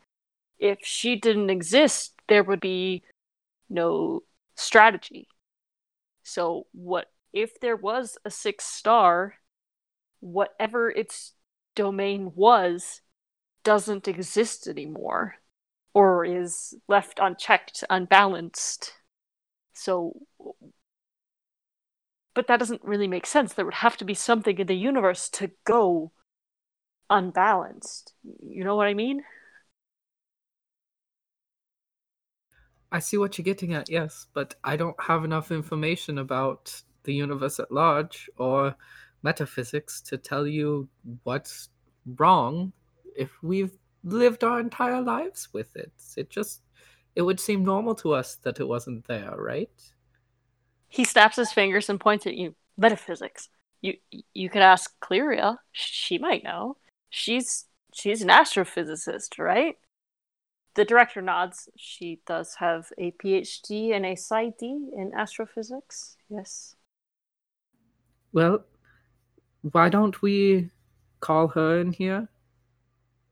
[0.58, 3.02] If she didn't exist, there would be
[3.68, 4.22] no
[4.56, 5.28] strategy.
[6.22, 9.34] So, what if there was a sixth star?
[10.20, 11.32] Whatever its
[11.74, 13.02] domain was
[13.62, 15.34] doesn't exist anymore
[15.92, 18.94] or is left unchecked, unbalanced.
[19.72, 20.12] So,
[22.34, 23.52] but that doesn't really make sense.
[23.52, 26.12] There would have to be something in the universe to go
[27.10, 28.14] unbalanced.
[28.42, 29.22] You know what I mean?
[32.94, 37.12] I see what you're getting at, yes, but I don't have enough information about the
[37.12, 38.76] universe at large or
[39.24, 40.88] metaphysics to tell you
[41.24, 41.70] what's
[42.16, 42.72] wrong
[43.16, 45.90] if we've lived our entire lives with it.
[46.16, 46.62] It just
[47.16, 49.72] it would seem normal to us that it wasn't there, right?
[50.86, 52.54] He snaps his fingers and points at you.
[52.76, 53.48] Metaphysics.
[53.80, 53.94] You
[54.32, 55.56] you could ask Cleria.
[55.72, 56.76] She might know.
[57.10, 59.74] She's she's an astrophysicist, right?
[60.74, 61.68] The director nods.
[61.76, 66.16] She does have a PhD and a PsyD in astrophysics.
[66.28, 66.76] Yes.
[68.32, 68.64] Well,
[69.72, 70.70] why don't we
[71.20, 72.28] call her in here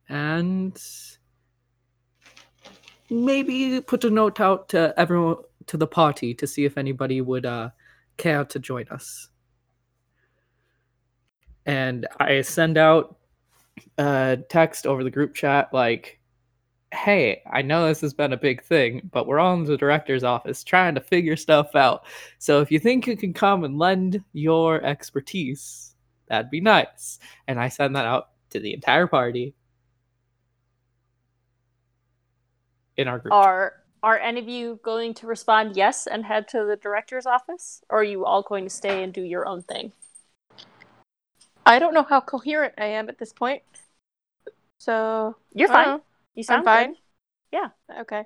[0.09, 0.81] and
[3.11, 5.37] maybe put a note out to everyone
[5.67, 7.71] to the party to see if anybody would uh,
[8.17, 9.29] care to join us.
[11.67, 13.17] And I send out
[13.99, 16.19] a text over the group chat like,
[16.93, 20.23] "Hey, I know this has been a big thing, but we're all in the director's
[20.25, 22.05] office trying to figure stuff out.
[22.39, 25.97] So if you think you can come and lend your expertise,
[26.29, 27.19] that'd be nice."
[27.49, 29.55] And I send that out to the entire party
[32.97, 33.33] in our group.
[33.33, 37.83] Are are any of you going to respond yes and head to the director's office,
[37.89, 39.93] or are you all going to stay and do your own thing?
[41.65, 43.63] I don't know how coherent I am at this point.
[44.79, 46.12] So You're I don't fine.
[46.35, 46.41] Know.
[46.41, 46.89] You I'm sound fine.
[46.89, 46.97] good.
[47.53, 47.71] Yeah.
[48.03, 48.25] Okay.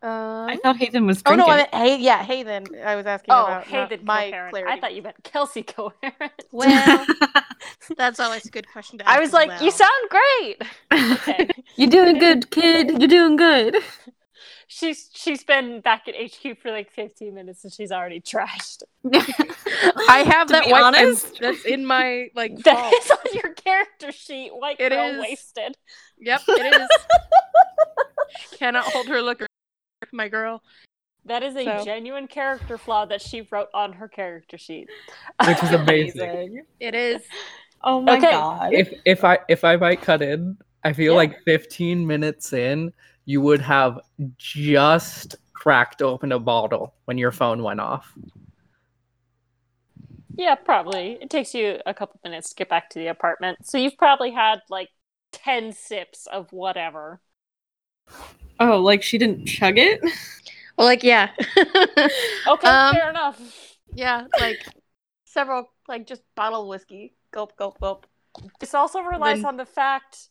[0.00, 2.66] Um, I thought Hayden was oh no, I meant hey, yeah, hey then.
[2.84, 4.54] I was asking Oh, about hey, not my coherent.
[4.54, 4.70] clarity.
[4.70, 6.44] I thought you meant Kelsey coherent.
[6.52, 7.08] Well,
[7.96, 9.16] that's always a good question to ask.
[9.16, 9.60] I was like, well.
[9.60, 10.62] you sound great.
[11.12, 11.50] Okay.
[11.76, 12.90] You're doing good, kid.
[13.00, 13.76] You're doing good.
[14.68, 18.82] She's she's been back at HQ for like 15 minutes and she's already trashed.
[20.08, 22.94] I have that be white honest- that's in my like That vault.
[22.94, 24.50] is on your character sheet.
[24.54, 25.20] White It girl is.
[25.20, 25.76] wasted.
[26.18, 26.88] Yep, it is.
[28.58, 29.46] Cannot hold her liquor,
[30.12, 30.62] my girl.
[31.24, 34.88] That is a So- genuine character flaw that she wrote on her character sheet.
[35.46, 36.62] Which is amazing.
[36.80, 37.22] It is.
[37.82, 38.30] Oh my Okay.
[38.32, 38.72] god.
[38.74, 41.18] if if I if I might cut in, I feel Yeah.
[41.18, 42.92] like 15 minutes in,
[43.28, 44.00] you would have
[44.38, 48.10] just cracked open a bottle when your phone went off.
[50.34, 51.18] Yeah, probably.
[51.20, 53.66] It takes you a couple minutes to get back to the apartment.
[53.66, 54.88] So you've probably had like
[55.32, 57.20] 10 sips of whatever.
[58.58, 60.00] Oh, like she didn't chug it?
[60.78, 61.30] Well, like yeah.
[62.46, 63.76] Okay, Um, fair enough.
[63.94, 64.64] yeah, like
[65.26, 67.14] several, like just bottle whiskey.
[67.30, 68.06] Gulp, gulp, gulp.
[68.58, 70.28] This also relies Then- on the fact.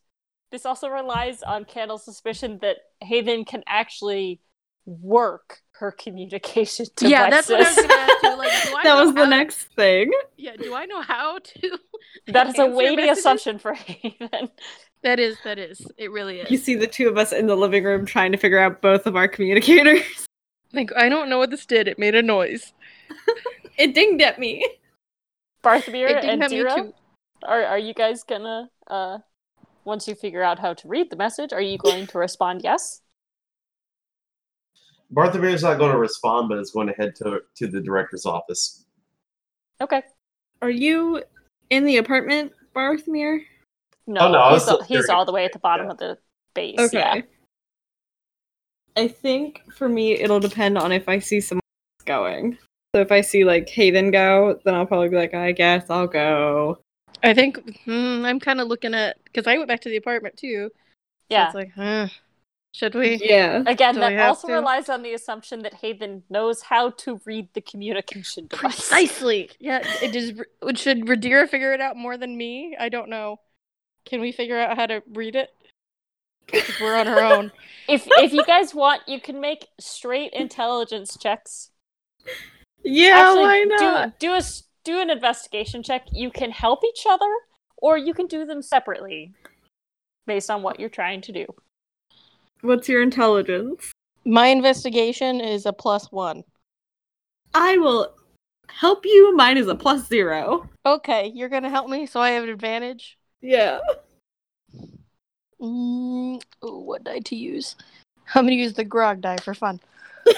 [0.52, 4.40] This also relies on Candle's suspicion that Haven can actually
[4.86, 7.12] work her communication devices.
[7.12, 8.38] Yeah, that's what I was gonna ask you.
[8.38, 10.12] Like, do I that know was the how- next thing.
[10.38, 11.80] Yeah, do I know how to?
[12.28, 13.20] that is a weighty messages?
[13.20, 14.50] assumption for Haven.
[15.04, 15.86] That is, that is.
[15.98, 16.50] It really is.
[16.50, 19.06] You see the two of us in the living room trying to figure out both
[19.06, 20.02] of our communicators.
[20.74, 21.88] Like, I don't know what this did.
[21.88, 22.74] It made a noise.
[23.78, 24.68] It dinged at me.
[25.64, 26.94] Barthomir and didn't have me Dira,
[27.44, 29.20] are are you guys gonna uh
[29.88, 33.02] once you figure out how to read the message, are you going to respond yes?
[35.12, 38.84] Barthomir's not going to respond, but is going to head to to the director's office.
[39.80, 40.04] Okay.
[40.62, 41.24] Are you
[41.70, 43.40] in the apartment, Barthomir?
[44.06, 45.92] No, Oh, no, he's, all, he's all the way at the bottom Yeah.
[45.94, 46.18] of the
[46.54, 46.80] base.
[46.80, 46.98] Okay.
[46.98, 47.22] Yeah.
[48.98, 51.62] I think for me it'll depend on if I see someone
[52.06, 52.58] going.
[52.96, 56.08] So if I see like Hayden go, then I'll probably be like, I guess I'll
[56.08, 56.80] go.
[57.24, 60.38] I think hmm, I'm kind of looking at because I went back to the apartment
[60.38, 60.70] too.
[60.74, 60.78] So
[61.30, 61.46] Yeah.
[61.48, 62.08] it's like, huh,
[62.74, 63.18] should we?
[63.24, 63.64] Yeah.
[63.66, 64.54] Again, Do that also to?
[64.54, 68.60] relies on the assumption that Haven knows how to read the communication device.
[68.62, 69.50] Precisely.
[69.60, 69.82] Yeah.
[70.02, 70.34] It is.
[70.76, 72.76] Should Radira figure it out more than me?
[72.80, 73.40] I don't know.
[74.06, 75.50] Can we figure out how to read it?
[76.80, 77.52] we're on our own.
[77.90, 81.70] If if you guys want, you can make straight intelligence checks.
[82.84, 84.20] Yeah, Actually, why not?
[84.20, 86.08] Do, do a s- do an investigation check.
[86.14, 87.30] You can help each other,
[87.76, 89.34] or you can do them separately,
[90.26, 91.46] based on what you're trying to do.
[92.62, 93.92] What's your intelligence?
[94.24, 96.46] My investigation is a plus one.
[97.54, 98.14] I will
[98.70, 99.36] help you.
[99.36, 100.70] Mine is a plus zero.
[100.86, 103.18] Okay, you're gonna help me, so I have an advantage.
[103.42, 103.80] Yeah.
[105.62, 107.76] Mm, ooh, what die to use?
[108.36, 109.82] I'm gonna use the grog die for fun.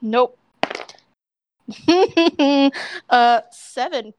[0.00, 0.38] Nope.
[3.10, 4.14] uh, seven.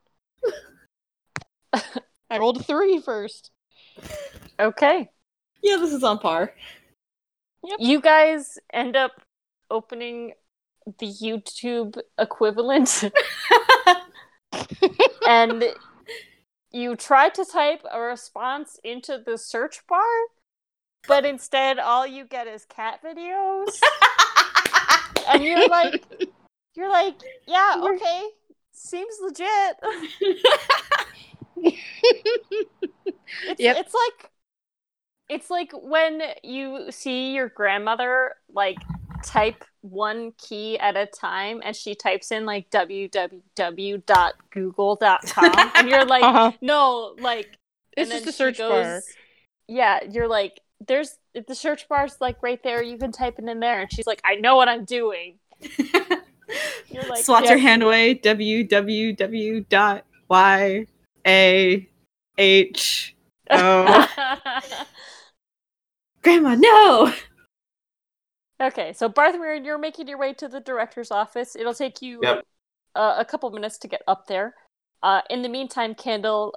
[2.29, 3.51] I rolled a three first.
[4.59, 5.09] Okay.
[5.61, 6.53] yeah, this is on par.
[7.63, 7.77] Yep.
[7.79, 9.21] You guys end up
[9.69, 10.33] opening
[10.99, 13.03] the YouTube equivalent
[15.27, 15.63] and
[16.71, 20.01] you try to type a response into the search bar,
[21.07, 23.79] but instead all you get is cat videos.
[25.27, 26.03] and you're like
[26.79, 27.15] you're like,
[27.47, 28.23] yeah, okay.
[28.71, 29.75] Seems legit.
[33.47, 33.77] It's Yep.
[33.77, 34.31] it's like
[35.29, 38.77] it's like when you see your grandmother like
[39.23, 46.23] type one key at a time and she types in like www.google.com and you're like
[46.23, 46.51] Uh-huh.
[46.61, 47.57] no like
[47.97, 49.01] It's just then a search she bar.
[49.67, 51.17] yeah, you're like, there's
[51.47, 52.81] the search bar's like right there.
[52.81, 55.37] You can type it in there, and she's like, I know what I'm doing.
[56.91, 57.51] You're like, Slots yeah.
[57.51, 58.15] your hand away.
[58.15, 60.85] www dot y
[61.25, 61.89] a
[62.37, 63.15] h
[63.51, 64.07] o.
[66.23, 67.13] Grandma, no.
[68.61, 71.55] okay, so Barthomir, you're making your way to the director's office.
[71.55, 72.43] It'll take you Yep.
[72.95, 74.55] uh, a couple minutes to get up there.
[75.01, 76.53] Uh, in the meantime, Candle,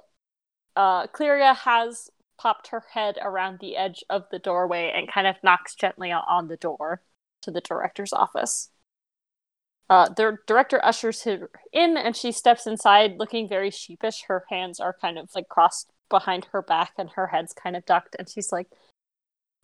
[0.75, 5.37] uh, Cleria has popped her head around the edge of the doorway and kind of
[5.43, 7.01] knocks gently on- on the door
[7.43, 8.69] to the director's office.
[9.89, 14.23] Uh, the director ushers her in, and she steps inside, looking very sheepish.
[14.27, 17.85] Her hands are kind of like crossed behind her back, and her head's kind of
[17.85, 18.15] ducked.
[18.17, 18.67] And she's like,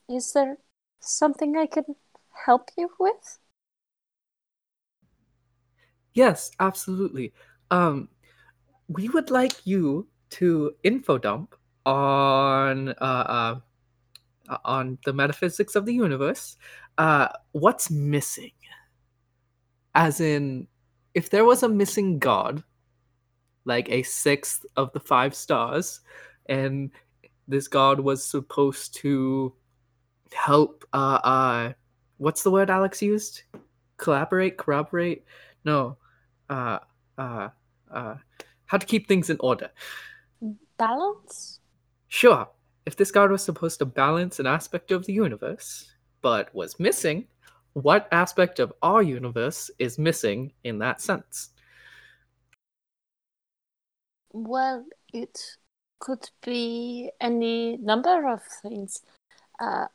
[0.10, 0.58] "Is there
[1.00, 1.96] something I can
[2.46, 3.40] help you with?"
[6.14, 7.34] Yes, absolutely.
[7.72, 8.10] Um,
[8.88, 11.56] we would like you to info dump
[11.86, 13.60] on uh, uh
[14.66, 16.58] on the metaphysics of the universe.
[16.98, 18.52] Uh, what's missing?
[19.96, 20.68] As in,
[21.14, 22.64] if there was a missing god,
[23.66, 26.02] like a sixth of the five stars,
[26.48, 26.92] and
[27.48, 29.54] this god was supposed to
[30.34, 31.74] help uh uh
[32.18, 33.44] what's the word Alex used?
[33.98, 35.26] Collaborate, corroborate?
[35.66, 35.98] No.
[36.50, 36.80] Uh
[37.18, 37.50] uh
[37.92, 38.16] uh
[38.66, 39.70] how to keep things in order.
[40.78, 41.60] Balance?
[42.08, 42.48] Sure,
[42.86, 47.28] if this god was supposed to balance an aspect of the universe, but was missing,
[47.74, 51.50] what aspect of our universe is missing in that sense?
[54.32, 55.58] Well, it
[56.00, 59.02] could be any number of things.
[59.60, 59.88] Uh,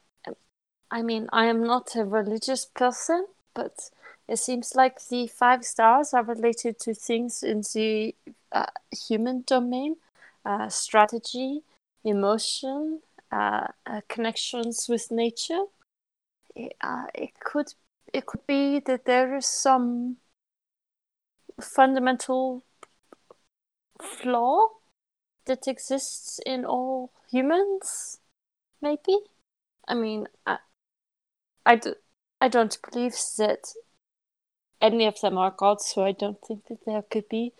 [0.91, 3.91] I mean, I am not a religious person, but
[4.29, 8.15] it seems like the five stars are related to things in the
[8.53, 8.67] uh,
[9.09, 9.97] human domain
[10.45, 11.63] uh, strategy,
[12.05, 13.01] emotion,
[13.33, 15.65] uh, uh, connections with nature.
[16.55, 17.75] It, uh, it could
[18.13, 20.19] it could be that there is some
[21.61, 22.65] fundamental
[24.01, 24.69] flaw
[25.47, 28.19] that exists in all humans
[28.81, 29.19] maybe?
[29.89, 30.59] I mean i
[31.67, 31.95] i, do,
[32.41, 33.75] I don't believe that
[34.81, 37.53] any of them are gods so i don't think that there could be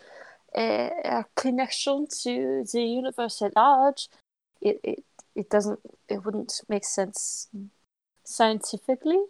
[0.55, 4.09] a, a connection to the universe at large.
[4.61, 5.03] It, it
[5.35, 7.49] it doesn't it wouldn't make sense
[8.27, 9.23] scientifically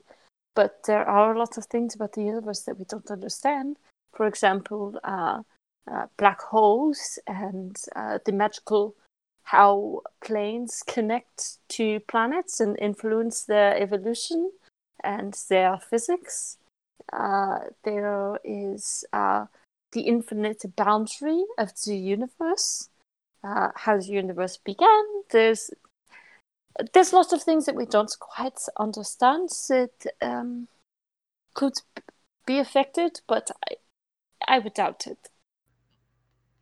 [0.55, 3.77] but there are a lot of things about the universe that we don't understand
[4.13, 5.41] for example uh,
[5.91, 8.95] uh, black holes and uh, the magical
[9.45, 14.51] how planes connect to planets and influence their evolution
[15.03, 16.57] and their physics.
[17.13, 19.45] Uh, there is uh,
[19.91, 22.89] the infinite boundary of the universe,
[23.43, 25.03] uh, how the universe began.
[25.29, 25.69] There's
[26.93, 30.67] there's lots of things that we don't quite understand that um,
[31.53, 31.73] could
[32.45, 33.75] be affected, but I,
[34.47, 35.29] I would doubt it.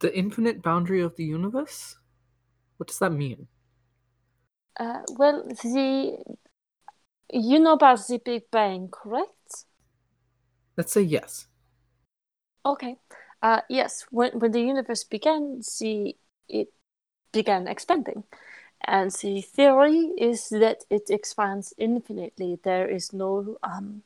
[0.00, 1.96] The infinite boundary of the universe?
[2.76, 3.48] What does that mean?
[4.78, 6.18] Uh, well, the
[7.32, 9.64] you know about the Big Bang, correct?
[10.76, 11.46] Let's say yes.
[12.66, 12.96] Okay.
[13.42, 14.04] Uh, yes.
[14.10, 16.16] When when the universe began, the
[16.48, 16.68] it
[17.32, 18.24] began expanding,
[18.86, 22.58] and the theory is that it expands infinitely.
[22.62, 24.02] There is no um.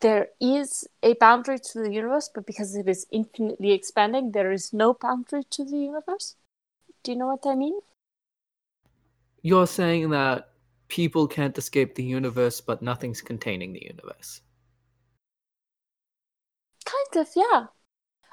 [0.00, 4.72] There is a boundary to the universe, but because it is infinitely expanding, there is
[4.72, 6.36] no boundary to the universe.
[7.02, 7.78] Do you know what I mean?
[9.42, 10.50] You're saying that
[10.88, 14.42] people can't escape the universe, but nothing's containing the universe.
[16.84, 17.66] Kind of, yeah.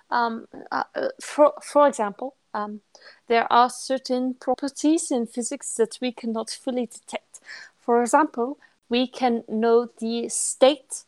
[0.10, 2.82] Um, uh, uh, for for example, um,
[3.28, 7.40] there are certain properties in physics that we cannot fully detect.
[7.80, 8.58] For example,
[8.90, 11.04] we can know the state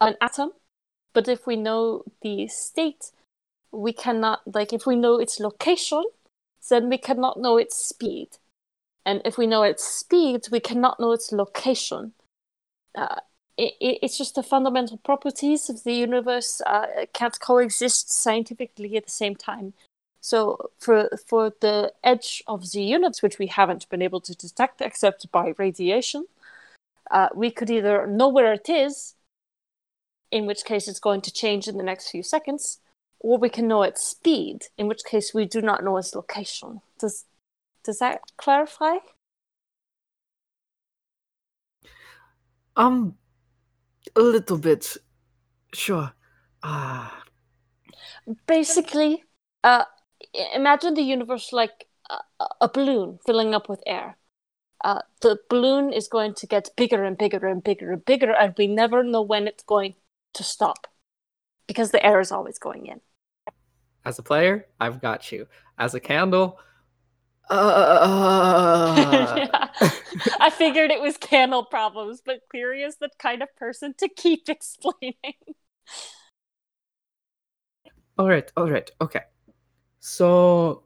[0.00, 0.52] of an atom,
[1.12, 3.12] but if we know the state,
[3.70, 6.04] we cannot like if we know its location,
[6.70, 8.28] then we cannot know its speed,
[9.04, 12.12] and if we know its speed, we cannot know its location.
[12.94, 13.20] Uh,
[13.56, 19.04] it, it, it's just the fundamental properties of the universe uh, can't coexist scientifically at
[19.04, 19.74] the same time.
[20.20, 24.80] So for for the edge of the units, which we haven't been able to detect
[24.80, 26.26] except by radiation,
[27.10, 29.14] uh, we could either know where it is,
[30.30, 32.80] in which case it's going to change in the next few seconds,
[33.20, 36.80] or we can know its speed, in which case we do not know its location.
[36.98, 37.24] Does
[37.84, 38.98] does that clarify?
[42.76, 43.16] Um,
[44.14, 44.96] a little bit.
[45.72, 46.12] Sure.
[46.62, 47.24] Ah,
[48.46, 49.24] basically
[49.64, 49.84] uh
[50.54, 54.16] imagine the universe like a, a balloon filling up with air
[54.84, 58.54] uh, the balloon is going to get bigger and bigger and bigger and bigger, and
[58.56, 59.94] we never know when it's going
[60.34, 60.86] to stop
[61.66, 63.00] because the air is always going in.
[64.04, 65.48] As a player, I've got you.
[65.78, 66.60] As a candle,
[67.50, 69.68] uh, Yeah.
[70.40, 74.48] I figured it was candle problems, but Cleria is the kind of person to keep
[74.48, 75.34] explaining.
[78.18, 79.22] all right, all right, okay.
[80.10, 80.84] So,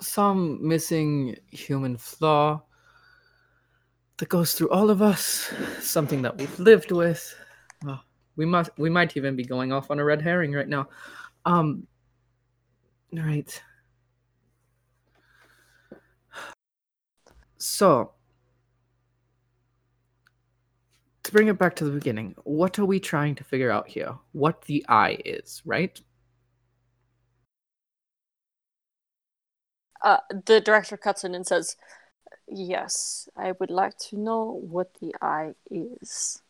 [0.00, 2.62] some missing human flaw
[4.16, 7.36] that goes through all of us, something that we've lived with.
[8.36, 10.88] We must, we might even be going off on a red herring right now.
[11.44, 11.86] Um,
[13.12, 13.62] all right.
[17.58, 18.12] So,
[21.22, 24.14] to bring it back to the beginning, what are we trying to figure out here?
[24.32, 26.00] What the eye is, right?
[30.04, 31.76] Uh, the director cuts in and says,
[32.46, 36.42] Yes, I would like to know what the eye is.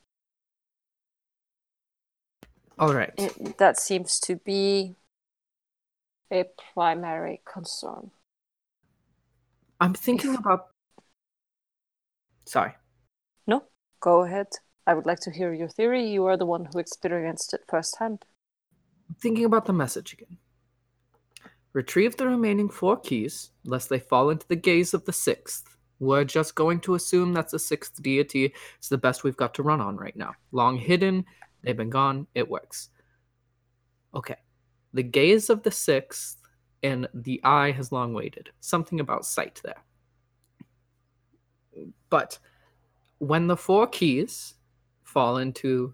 [2.81, 3.13] All right.
[3.17, 4.97] It, that seems to be
[6.33, 8.11] a primary concern.
[9.81, 10.71] I'm thinking about.
[12.47, 12.73] Sorry.
[13.47, 13.63] No,
[14.01, 14.49] go ahead.
[14.85, 16.05] I would like to hear your theory.
[16.11, 18.25] You are the one who experienced it firsthand.
[19.09, 20.39] I'm thinking about the message again.
[21.75, 25.77] Retrieve the remaining four keys, lest they fall into the gaze of the sixth.
[25.99, 28.55] We're just going to assume that's the sixth deity.
[28.79, 30.35] It's the best we've got to run on right now.
[30.53, 31.25] Long hidden,
[31.63, 32.91] they've been gone, it works.
[34.15, 34.37] Okay.
[34.93, 36.41] The gaze of the sixth
[36.85, 38.51] and the eye has long waited.
[38.61, 39.83] Something about sight there.
[42.09, 42.39] But
[43.19, 44.55] when the four keys
[45.03, 45.93] fall into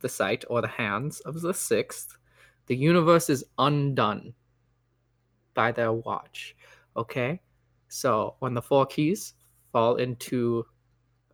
[0.00, 2.16] the sight or the hands of the sixth,
[2.66, 4.34] the universe is undone
[5.54, 6.56] by their watch.
[6.96, 7.40] Okay?
[7.88, 9.34] So when the four keys
[9.72, 10.66] fall into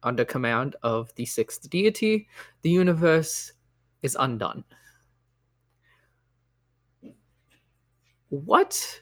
[0.02, 2.28] under command of the sixth deity,
[2.62, 3.52] the universe
[4.02, 4.64] is undone.
[8.28, 9.00] What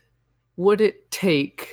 [0.57, 1.69] would it take,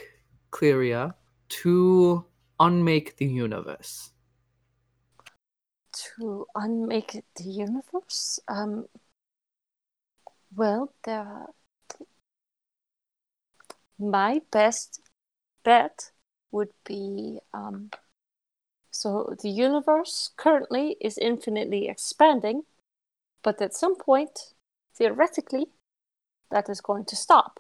[0.52, 1.14] Cleria,
[1.50, 2.26] to
[2.60, 4.12] unmake the universe?
[6.18, 8.40] To unmake the universe?
[8.48, 8.86] Um,
[10.56, 11.50] well, there are...
[14.12, 15.02] My best
[15.64, 16.12] bet
[16.52, 17.90] would be um,
[18.94, 22.64] so the universe currently is infinitely expanding,
[23.42, 24.54] but at some point,
[24.96, 25.66] theoretically,
[26.52, 27.60] that is going to stop.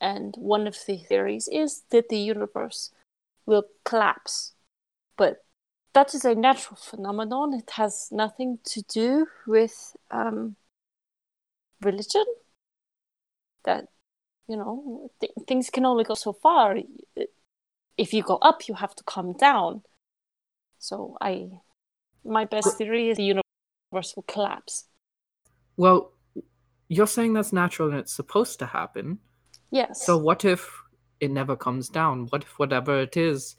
[0.00, 2.92] And one of the theories is that the universe
[3.44, 4.52] will collapse.
[5.16, 5.44] But
[5.94, 7.52] that is a natural phenomenon.
[7.52, 10.54] It has nothing to do with um,
[11.80, 12.24] religion.
[13.64, 13.88] That,
[14.48, 16.76] you know, th- things can only go so far.
[17.96, 19.82] If you go up, you have to come down.
[20.78, 21.48] So I,
[22.24, 24.84] my best theory is the universe will collapse.
[25.76, 26.12] Well,
[26.88, 29.18] you're saying that's natural and it's supposed to happen.
[29.70, 30.04] Yes.
[30.04, 30.70] So what if
[31.20, 32.26] it never comes down?
[32.26, 33.56] What if whatever it is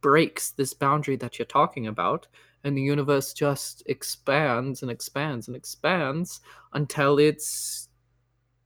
[0.00, 2.26] breaks this boundary that you're talking about
[2.64, 6.40] and the universe just expands and expands and expands
[6.72, 7.88] until it's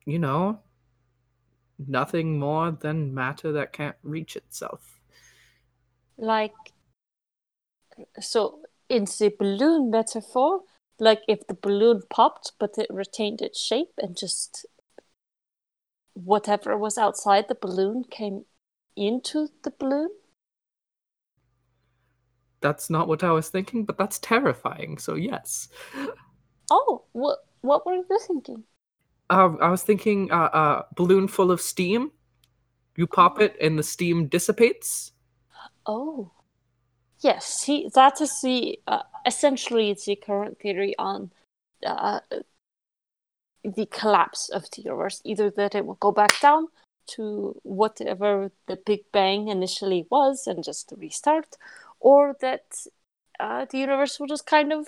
[0.06, 0.60] you know
[1.86, 4.98] nothing more than matter that can't reach itself.
[6.18, 6.52] like
[8.20, 10.60] so in the balloon metaphor
[10.98, 14.66] like if the balloon popped but it retained its shape and just
[16.14, 18.44] whatever was outside the balloon came
[18.96, 20.10] into the balloon
[22.60, 24.98] That's not what I was thinking, but that's terrifying.
[24.98, 25.68] So yes.
[26.70, 28.64] oh what what were you thinking
[29.30, 32.12] Uh, I was thinking uh, uh, balloon full of steam.
[32.96, 35.12] You pop it and the steam dissipates.
[35.86, 36.30] oh
[37.20, 41.32] yes see that is the uh, essentially it's the current theory on
[41.86, 42.20] uh,
[43.64, 46.68] the collapse of the universe either that it will go back down
[47.06, 51.56] to whatever the big bang initially was and just restart
[52.00, 52.64] or that
[53.40, 54.86] uh, the universe will just kind of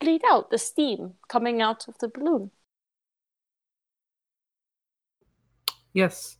[0.00, 2.50] bleed out the steam coming out of the balloon
[5.92, 6.38] Yes.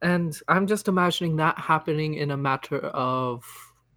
[0.00, 3.44] And I'm just imagining that happening in a matter of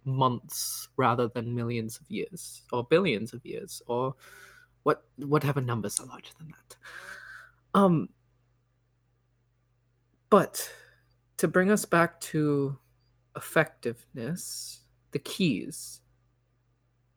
[0.04, 4.14] months rather than millions of years or billions of years or
[4.84, 6.76] what whatever numbers are larger than that.
[7.74, 8.08] Um
[10.30, 10.70] but
[11.38, 12.78] to bring us back to
[13.36, 14.80] effectiveness,
[15.10, 16.00] the keys.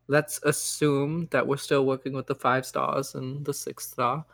[0.07, 4.25] Let's assume that we're still working with the five stars and the sixth star.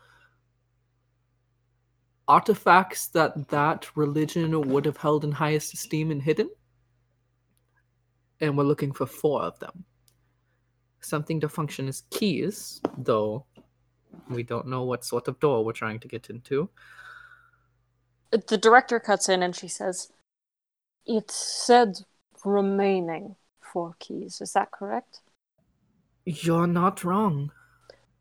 [2.28, 6.50] Artifacts that that religion would have held in highest esteem and hidden.
[8.42, 9.86] And we're looking for four of them.
[11.02, 13.46] Something to function as keys, though
[14.30, 16.70] we don't know what sort of door we're trying to get into.
[18.32, 20.12] The director cuts in and she says,
[21.06, 22.00] It said
[22.44, 24.42] remaining four keys.
[24.42, 25.22] Is that correct?
[26.26, 27.52] You're not wrong.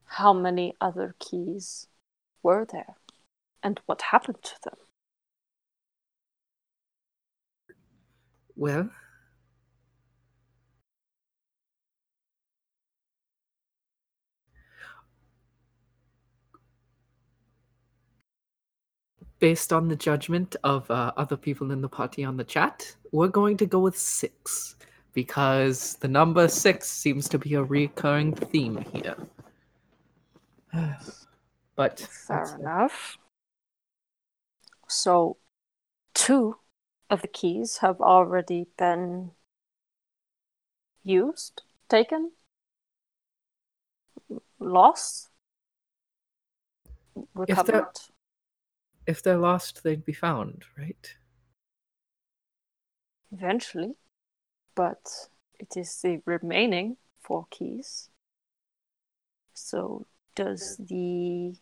[0.05, 1.89] How many other keys
[2.43, 2.97] were there?
[3.65, 4.75] And what happened to them?
[8.57, 8.91] Well,
[19.41, 23.29] based on the judgment of uh, other people in the party on the chat, we're
[23.29, 24.77] going to go with six
[25.15, 29.17] because the number six seems to be a recurring theme here.
[31.77, 33.17] but Fair enough.
[34.95, 35.39] So,
[36.15, 36.59] two
[37.11, 39.33] of the keys have already been
[41.03, 42.31] used, taken,
[44.61, 45.31] lost,
[47.35, 47.99] recovered.
[49.05, 51.17] if they're lost, they'd be found, right?
[53.33, 53.97] Eventually,
[54.77, 55.29] but
[55.59, 58.11] it is the remaining four keys.
[59.55, 61.57] So, does the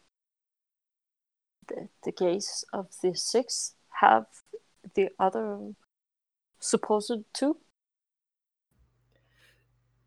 [2.04, 4.26] the, case of the six have
[4.94, 5.72] the other
[6.58, 7.56] supposed two?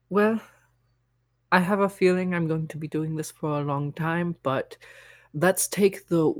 [0.09, 0.39] Well,
[1.51, 4.77] I have a feeling I'm going to be doing this for a long time, but
[5.33, 6.33] let's take the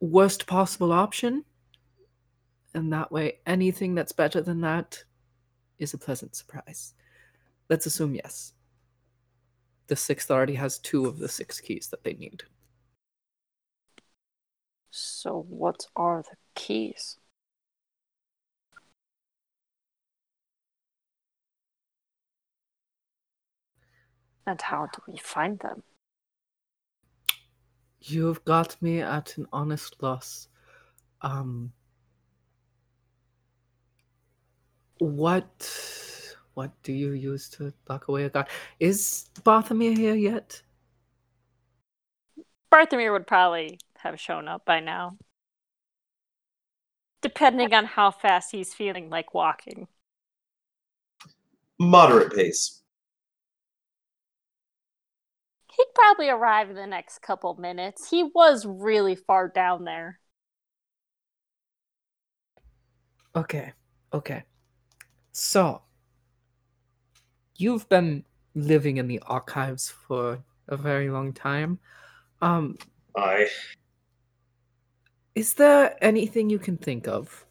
[0.00, 1.44] worst possible option.
[2.74, 5.02] And that way, anything that's better than that
[5.78, 6.94] is a pleasant surprise.
[7.68, 8.52] Let's assume yes.
[9.86, 12.44] The sixth already has two of the six keys that they need.
[14.96, 17.16] So, what are the keys?
[24.46, 25.82] And how do we find them?
[28.02, 30.46] You've got me at an honest loss.
[31.22, 31.72] Um,
[34.98, 35.68] what
[36.54, 38.46] what do you use to lock away a god?
[38.78, 40.62] Is Barthomir here yet?
[42.72, 45.16] Barthomir would probably have shown up by now.
[47.22, 49.88] Depending on how fast he's feeling like walking.
[51.78, 52.82] Moderate pace.
[55.76, 58.10] He'd probably arrive in the next couple minutes.
[58.10, 60.20] He was really far down there.
[63.34, 63.72] Okay,
[64.12, 64.44] okay.
[65.32, 65.82] So,
[67.56, 68.24] you've been
[68.54, 71.80] living in the archives for a very long time.
[72.40, 72.78] Um,
[73.16, 73.48] I
[75.34, 77.44] is there anything you can think of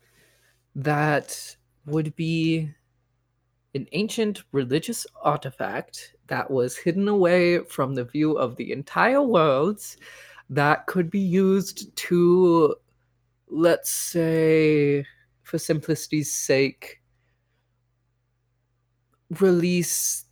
[0.76, 1.56] that
[1.86, 2.70] would be
[3.76, 9.82] an ancient religious artifact that was hidden away from the view of the entire world
[10.50, 12.76] that could be used to
[13.50, 15.06] let's say
[15.44, 17.02] for simplicity's sake
[19.40, 20.26] release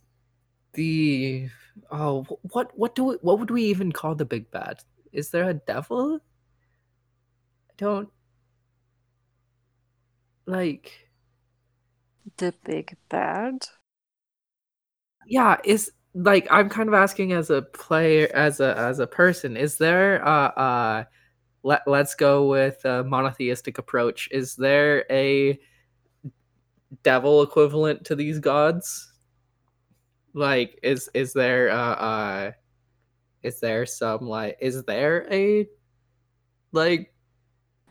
[0.74, 1.48] the
[1.90, 2.22] oh
[2.52, 4.78] what what do we, what would we even call the big bad?
[5.12, 6.20] Is there a devil
[7.72, 8.08] i don't
[10.46, 11.08] like
[12.36, 13.66] The big bad?
[15.26, 19.56] yeah is like i'm kind of asking as a player as a as a person
[19.56, 21.04] is there uh uh
[21.62, 25.58] let, let's go with a monotheistic approach is there a
[27.04, 29.12] devil equivalent to these gods
[30.34, 32.52] like is is there uh uh
[33.44, 35.66] is there some like is there a
[36.72, 37.11] like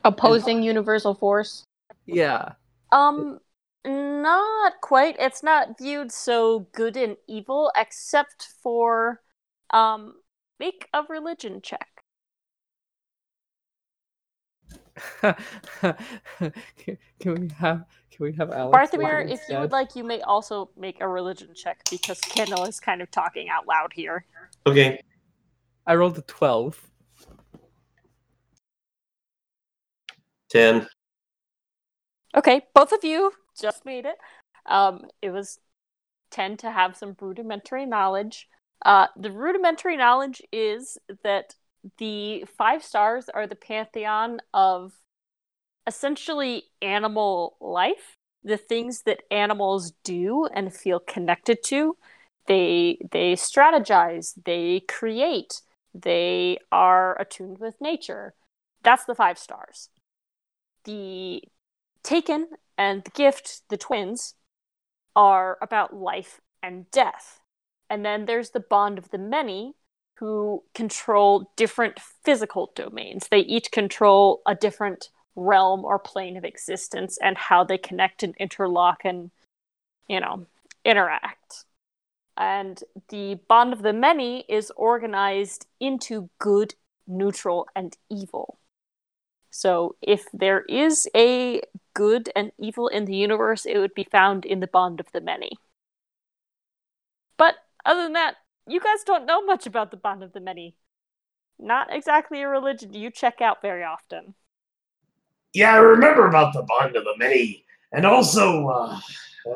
[0.03, 1.63] Opposing and, universal force?
[2.05, 2.53] Yeah.
[2.91, 3.39] Um
[3.85, 5.15] not quite.
[5.19, 9.21] It's not viewed so good and evil except for
[9.71, 10.15] um
[10.59, 11.87] make a religion check.
[15.21, 15.33] can,
[17.25, 18.77] we have can we have Alex?
[18.77, 22.79] Barthomir, if you would like, you may also make a religion check because Candle is
[22.79, 24.25] kind of talking out loud here.
[24.67, 25.01] Okay.
[25.87, 26.90] I rolled a twelve.
[30.51, 30.87] 10.
[32.35, 34.17] Okay, both of you just made it.
[34.65, 35.59] Um, it was
[36.31, 38.47] 10 to have some rudimentary knowledge.
[38.85, 41.55] Uh, the rudimentary knowledge is that
[41.97, 44.93] the five stars are the pantheon of
[45.87, 51.97] essentially animal life, the things that animals do and feel connected to.
[52.47, 55.61] They, they strategize, they create,
[55.93, 58.33] they are attuned with nature.
[58.83, 59.89] That's the five stars.
[60.85, 61.43] The
[62.03, 64.35] Taken and the Gift, the twins,
[65.15, 67.39] are about life and death.
[67.89, 69.73] And then there's the Bond of the Many,
[70.15, 73.27] who control different physical domains.
[73.29, 78.35] They each control a different realm or plane of existence and how they connect and
[78.39, 79.31] interlock and,
[80.07, 80.45] you know,
[80.85, 81.65] interact.
[82.37, 86.75] And the Bond of the Many is organized into good,
[87.07, 88.59] neutral, and evil.
[89.51, 91.61] So if there is a
[91.93, 95.21] good and evil in the universe, it would be found in the Bond of the
[95.21, 95.51] Many.
[97.37, 100.75] But other than that, you guys don't know much about the Bond of the Many.
[101.59, 104.33] Not exactly a religion you check out very often.
[105.53, 108.99] Yeah, I remember about the bond of the many, and also uh,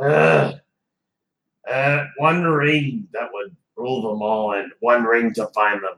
[0.02, 0.54] uh,
[1.70, 5.98] uh, one ring that would rule them all, and one ring to find them.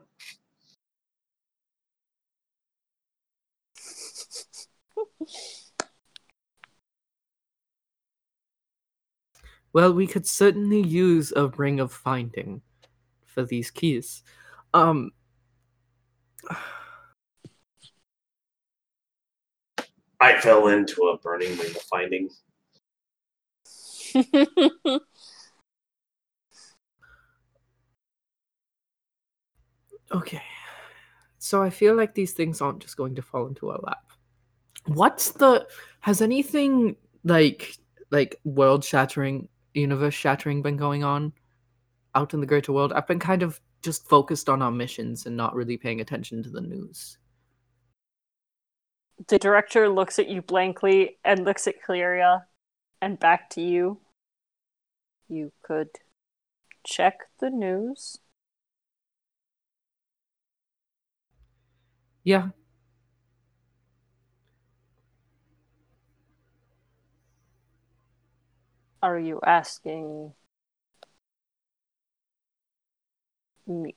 [9.73, 12.61] Well, we could certainly use a ring of finding
[13.25, 14.23] for these keys.
[14.73, 15.11] Um
[20.19, 22.29] I fell into a burning ring of finding.
[30.11, 30.41] okay.
[31.39, 34.06] So I feel like these things aren't just going to fall into our lap.
[34.87, 35.67] What's the
[36.01, 37.77] has anything like
[38.11, 41.33] like world shattering, universe shattering been going on
[42.15, 42.93] out in the greater world?
[42.93, 46.49] I've been kind of just focused on our missions and not really paying attention to
[46.49, 47.17] the news.
[49.27, 52.43] the director looks at you blankly and looks at Cleria
[53.01, 53.99] and back to you.
[55.27, 55.89] You could
[56.85, 58.17] check the news.
[62.23, 62.49] Yeah.
[69.01, 70.33] Are you asking
[73.67, 73.95] me?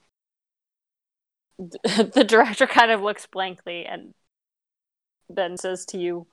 [1.84, 4.14] The director kind of looks blankly and
[5.28, 6.26] then says to you,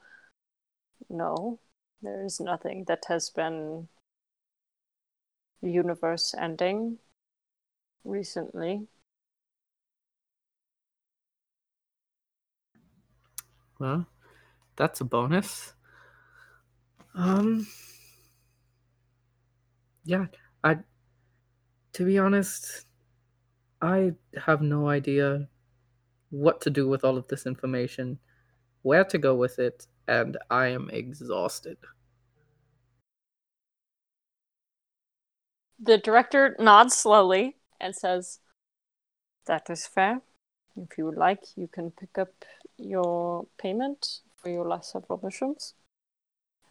[1.09, 1.59] No,
[2.01, 3.89] there is nothing that has been
[5.61, 6.99] universe ending
[8.03, 8.87] recently.
[13.79, 14.07] Well,
[14.75, 15.73] that's a bonus.
[17.13, 17.67] Um
[20.07, 20.27] Yeah,
[20.63, 20.77] I
[21.91, 22.85] to be honest,
[23.81, 24.13] I
[24.45, 25.49] have no idea
[26.29, 28.17] what to do with all of this information,
[28.83, 31.77] where to go with it, and I am exhausted.
[35.77, 38.39] The director nods slowly and says,
[39.45, 40.21] That is fair.
[40.77, 42.45] If you would like, you can pick up
[42.77, 45.73] your payment for your last several missions.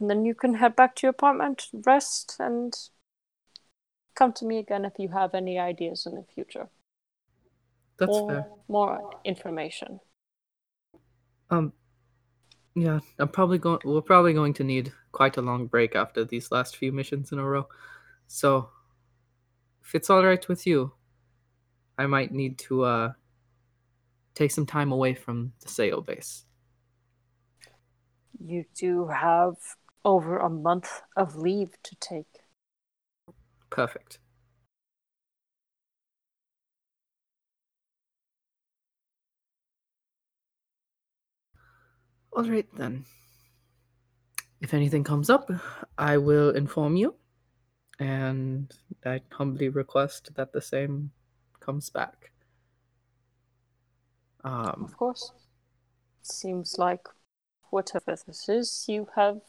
[0.01, 2.73] And then you can head back to your apartment, rest, and
[4.17, 6.69] come to me again if you have any ideas in the future.
[7.99, 8.47] That's or fair.
[8.69, 10.01] more information.
[11.51, 11.73] Um
[12.75, 16.51] yeah, I'm probably going we're probably going to need quite a long break after these
[16.51, 17.69] last few missions in a row.
[18.27, 18.71] So
[19.85, 20.93] if it's all right with you,
[21.97, 23.13] I might need to uh
[24.35, 26.45] take some time away from the Sayo base.
[28.39, 29.55] You do have
[30.05, 32.46] over a month of leave to take.
[33.77, 34.21] Perfect.
[42.33, 43.05] All right then.
[44.63, 45.51] If anything comes up,
[45.99, 47.17] I will inform you,
[47.99, 48.73] and
[49.05, 51.11] I humbly request that the same
[51.61, 52.33] comes back.
[54.43, 55.33] Um, Of course.
[56.23, 57.07] Seems like
[57.69, 59.43] whatever this is, you have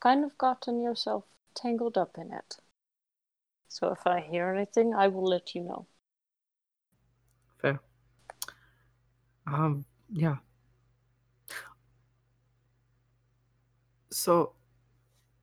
[0.00, 1.24] kind of gotten yourself
[1.54, 2.56] tangled up in it.
[3.68, 5.86] So if I hear anything, I will let you know.
[7.58, 7.80] fair.
[9.46, 10.36] Um, yeah.
[14.10, 14.52] So,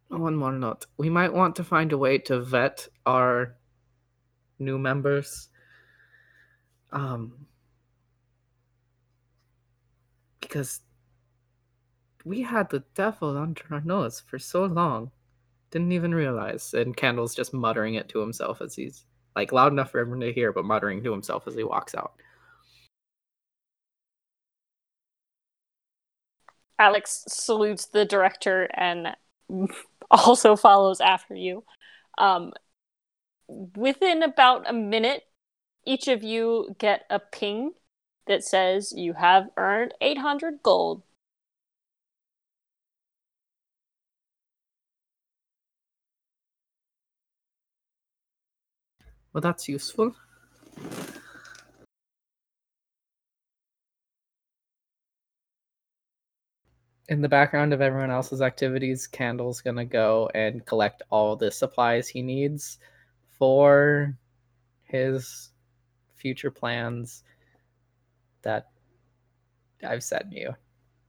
[0.08, 0.86] one more note.
[0.98, 3.56] We might want to find a way to vet our
[4.60, 5.50] new members.
[6.92, 7.48] Um,
[10.40, 10.82] because
[12.24, 15.12] we had the devil under our nose for so long.
[15.74, 16.76] Didn't even realize.
[16.76, 19.06] And Candle's just muttering it to himself as he's
[19.36, 22.14] like loud enough for everyone to hear, but muttering to himself as he walks out.
[26.78, 29.16] Alex salutes the director and
[30.12, 31.64] also follows after you.
[32.20, 32.54] Um,
[33.76, 35.24] within about a minute,
[35.88, 37.72] each of you get a ping
[38.28, 41.02] that says you have earned 800 gold.
[49.34, 50.16] Well, that's useful.
[57.10, 62.08] In the background of everyone else's activities, Candle's gonna go and collect all the supplies
[62.08, 62.78] he needs
[63.38, 64.16] for
[64.84, 65.50] his
[66.16, 67.24] future plans
[68.44, 68.68] that
[69.84, 70.56] I've sent you.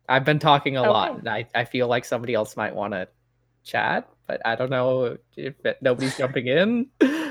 [0.08, 3.08] I've been talking a lot, and I, I feel like somebody else might want to
[3.62, 6.88] chat, but I don't know if it, nobody's jumping in.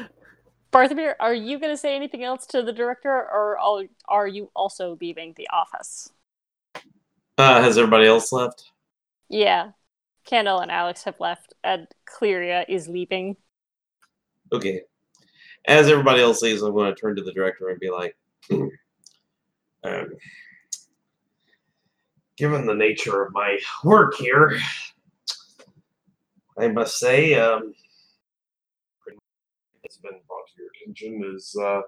[0.74, 3.58] Barthomir, are you going to say anything else to the director, or
[4.08, 6.12] are you also leaving the office?
[7.38, 8.72] Uh, has everybody else left?
[9.30, 9.72] Yeah.
[10.26, 13.38] Candle and Alex have left, and Cleria is leaving.
[14.52, 14.82] Okay.
[15.68, 18.16] As everybody else leaves, I'm going to turn to the director and be like,
[19.84, 20.14] Um,
[22.38, 24.58] given the nature of my work here,
[26.58, 27.74] I must say, um,
[29.84, 30.43] it's been brought
[30.86, 31.82] your is uh,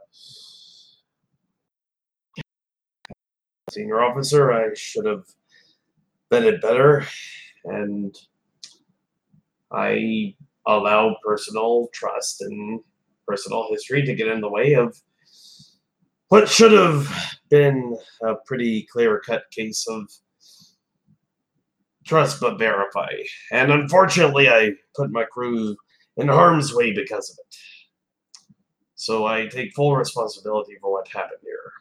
[3.72, 4.52] senior officer.
[4.52, 5.26] I should have
[6.32, 7.06] vetted better,
[7.66, 8.16] and
[9.72, 10.36] I
[10.68, 12.80] allow personal trust and
[13.28, 14.96] personal history to get in the way of
[16.30, 17.12] what should have
[17.50, 20.10] been a pretty clear cut case of
[22.06, 23.12] trust but verify.
[23.52, 25.76] And unfortunately, I put my crew
[26.18, 27.56] in harm's way because of it.
[28.96, 31.74] So I take full responsibility for what happened here.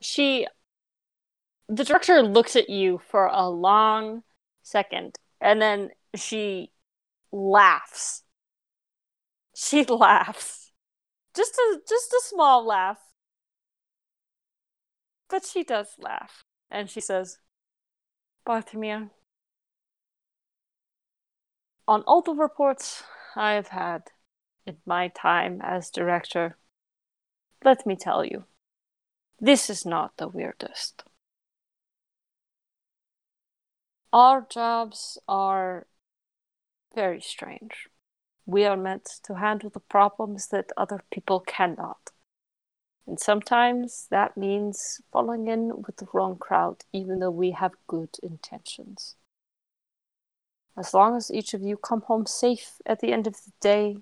[0.00, 0.46] She,
[1.68, 4.22] the director looks at you for a long
[4.62, 6.72] second, and then she
[7.32, 8.22] laughs.
[9.54, 10.72] She laughs,
[11.34, 12.98] just a just a small laugh,
[15.28, 17.38] but she does laugh, and she says,
[18.46, 19.10] "Barthomir,
[21.88, 23.02] on all the reports
[23.36, 24.10] I have had
[24.64, 26.56] in my time as director,
[27.62, 28.46] let me tell you."
[29.38, 31.04] This is not the weirdest.
[34.12, 35.86] Our jobs are
[36.94, 37.88] very strange.
[38.46, 42.12] We are meant to handle the problems that other people cannot.
[43.06, 48.16] And sometimes that means falling in with the wrong crowd, even though we have good
[48.22, 49.16] intentions.
[50.78, 53.98] As long as each of you come home safe at the end of the day,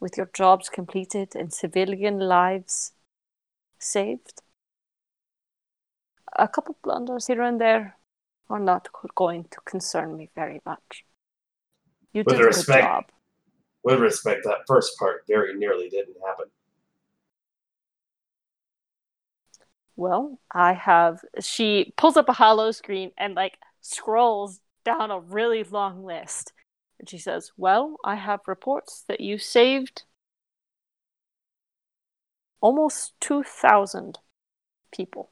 [0.00, 2.92] with your jobs completed and civilian lives
[3.78, 4.42] saved.
[6.36, 7.96] A couple blunders here and there
[8.50, 11.04] are not going to concern me very much.
[12.12, 12.82] You With did a good respect.
[12.82, 13.04] job.
[13.84, 16.46] With respect, that first part very nearly didn't happen.
[19.96, 21.20] Well, I have.
[21.40, 26.52] She pulls up a hollow screen and like scrolls down a really long list.
[26.98, 30.04] And she says, Well, I have reports that you saved
[32.60, 34.18] almost 2,000
[34.92, 35.30] people.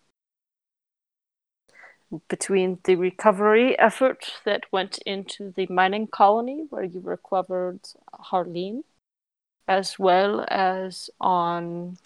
[2.28, 7.80] Between the recovery effort that went into the mining colony where you recovered
[8.30, 8.84] Harleen,
[9.66, 11.98] as well as on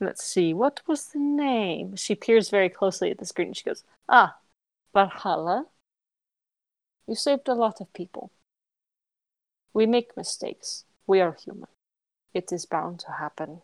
[0.00, 1.96] Let's see, what was the name?
[1.96, 3.52] She peers very closely at the screen.
[3.52, 4.36] She goes, Ah,
[4.94, 5.66] Valhalla.
[7.08, 8.30] You saved a lot of people.
[9.72, 10.84] We make mistakes.
[11.06, 11.70] We are human.
[12.34, 13.62] It is bound to happen.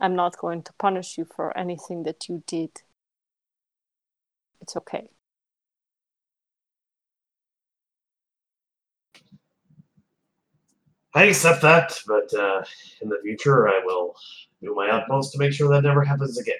[0.00, 2.70] I'm not going to punish you for anything that you did.
[4.62, 5.10] It's okay.
[11.14, 12.64] I accept that, but uh,
[13.02, 14.16] in the future, I will
[14.62, 16.56] do my utmost to make sure that never happens again.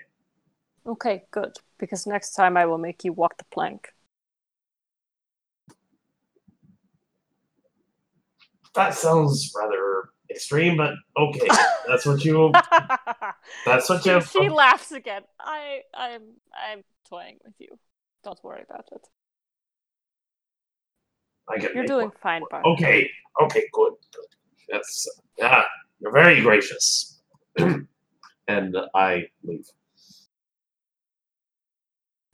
[0.86, 1.56] Okay, good.
[1.78, 3.95] Because next time I will make you walk the plank.
[8.76, 11.48] That sounds rather extreme, but okay.
[11.88, 12.52] That's what you.
[13.64, 14.20] That's what she, you.
[14.20, 15.22] she laughs again.
[15.40, 16.22] I I'm
[16.54, 17.78] I'm toying with you.
[18.22, 19.06] Don't worry about it.
[21.48, 22.16] I can You're doing one.
[22.20, 22.64] fine, Bart.
[22.66, 23.10] Okay.
[23.40, 23.64] Okay.
[23.72, 23.94] Good.
[24.14, 24.24] Good.
[24.68, 25.08] That's.
[25.38, 25.62] Yeah.
[26.00, 27.20] You're very gracious.
[28.48, 29.66] and I leave.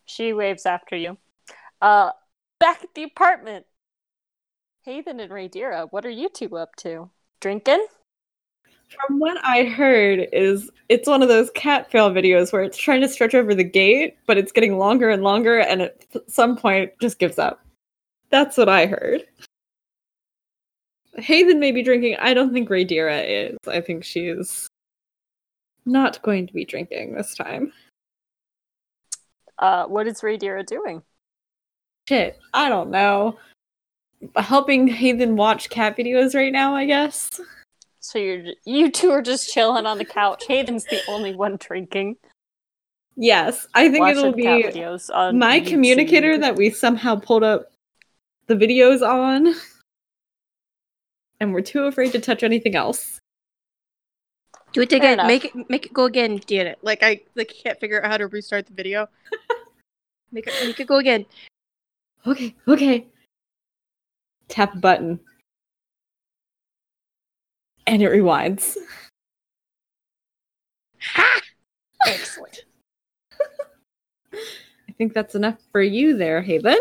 [0.06, 1.18] She waves after you.
[1.80, 2.10] Uh,
[2.58, 3.66] back at the apartment.
[4.84, 7.08] Hayden and Radira, what are you two up to?
[7.40, 7.86] Drinking?
[8.88, 13.00] From what I heard, is it's one of those cat fail videos where it's trying
[13.02, 16.90] to stretch over the gate, but it's getting longer and longer, and at some point
[17.00, 17.64] just gives up.
[18.30, 19.22] That's what I heard.
[21.16, 22.16] Hayden may be drinking.
[22.18, 23.56] I don't think Radira is.
[23.68, 24.66] I think she's
[25.84, 27.72] Not going to be drinking this time.
[29.58, 31.02] Uh, what is Radira doing?
[32.08, 33.38] Shit, I don't know.
[34.36, 37.40] Helping Hayden watch cat videos right now, I guess.
[38.00, 40.44] So you're you two are just chilling on the couch.
[40.48, 42.16] Hayden's the only one drinking.
[43.16, 45.68] Yes, I think watching it'll be videos on my YouTube.
[45.68, 47.72] communicator that we somehow pulled up
[48.46, 49.54] the videos on.
[51.38, 53.20] And we're too afraid to touch anything else.
[54.72, 55.18] Do it again.
[55.26, 56.36] Make it make it go again.
[56.36, 56.78] Get it?
[56.82, 59.08] Like I like can't figure out how to restart the video.
[60.32, 61.26] make it make it go again.
[62.26, 63.06] Okay, okay.
[64.48, 65.20] Tap a button.
[67.86, 68.76] And it rewinds.
[71.00, 71.40] Ha!
[72.06, 72.64] Excellent.
[74.32, 76.78] I think that's enough for you there, Haven.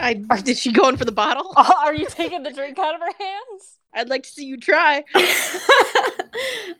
[0.00, 1.52] I oh, did she go in for the bottle?
[1.56, 3.78] Oh, are you taking the drink out of her hands?
[3.94, 5.04] I'd like to see you try.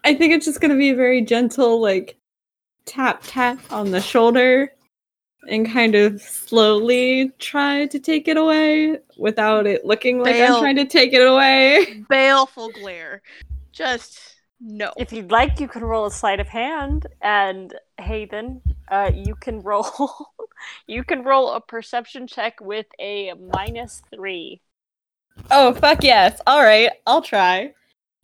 [0.04, 2.16] I think it's just gonna be a very gentle, like
[2.86, 4.72] tap tap on the shoulder
[5.48, 10.56] and kind of slowly try to take it away without it looking like Bail.
[10.56, 12.04] I'm trying to take it away.
[12.08, 13.22] Baleful glare.
[13.72, 14.20] Just
[14.60, 14.92] no.
[14.96, 19.60] If you'd like, you can roll a sleight of hand, and Hayden, uh, you can
[19.60, 19.86] roll.
[20.86, 24.60] you can roll a perception check with a minus three.
[25.50, 26.40] Oh fuck yes.
[26.48, 27.74] Alright, I'll try.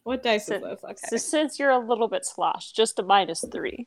[0.04, 0.84] What dice So- is this?
[0.84, 1.06] Okay.
[1.08, 3.86] So since you're a little bit sloshed, just a minus three.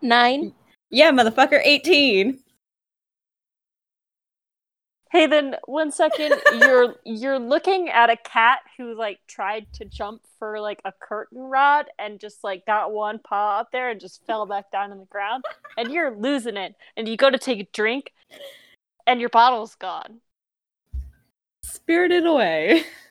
[0.00, 0.54] Nine.
[0.90, 2.40] Yeah, motherfucker, 18.
[5.12, 6.34] Hey, then one second.
[6.58, 11.42] You're you're looking at a cat who like tried to jump for like a curtain
[11.42, 14.98] rod and just like got one paw up there and just fell back down on
[14.98, 15.44] the ground.
[15.76, 16.76] And you're losing it.
[16.96, 18.12] And you go to take a drink,
[19.06, 20.20] and your bottle's gone.
[21.64, 22.84] Spirited away.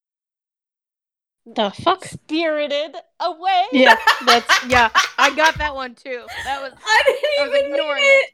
[1.55, 2.05] The fuck?
[2.05, 3.63] Spirited away.
[3.71, 3.95] Yeah,
[4.25, 4.89] that's yeah.
[5.17, 6.25] I got that one too.
[6.43, 8.29] That was I didn't I was even ignoring mean it.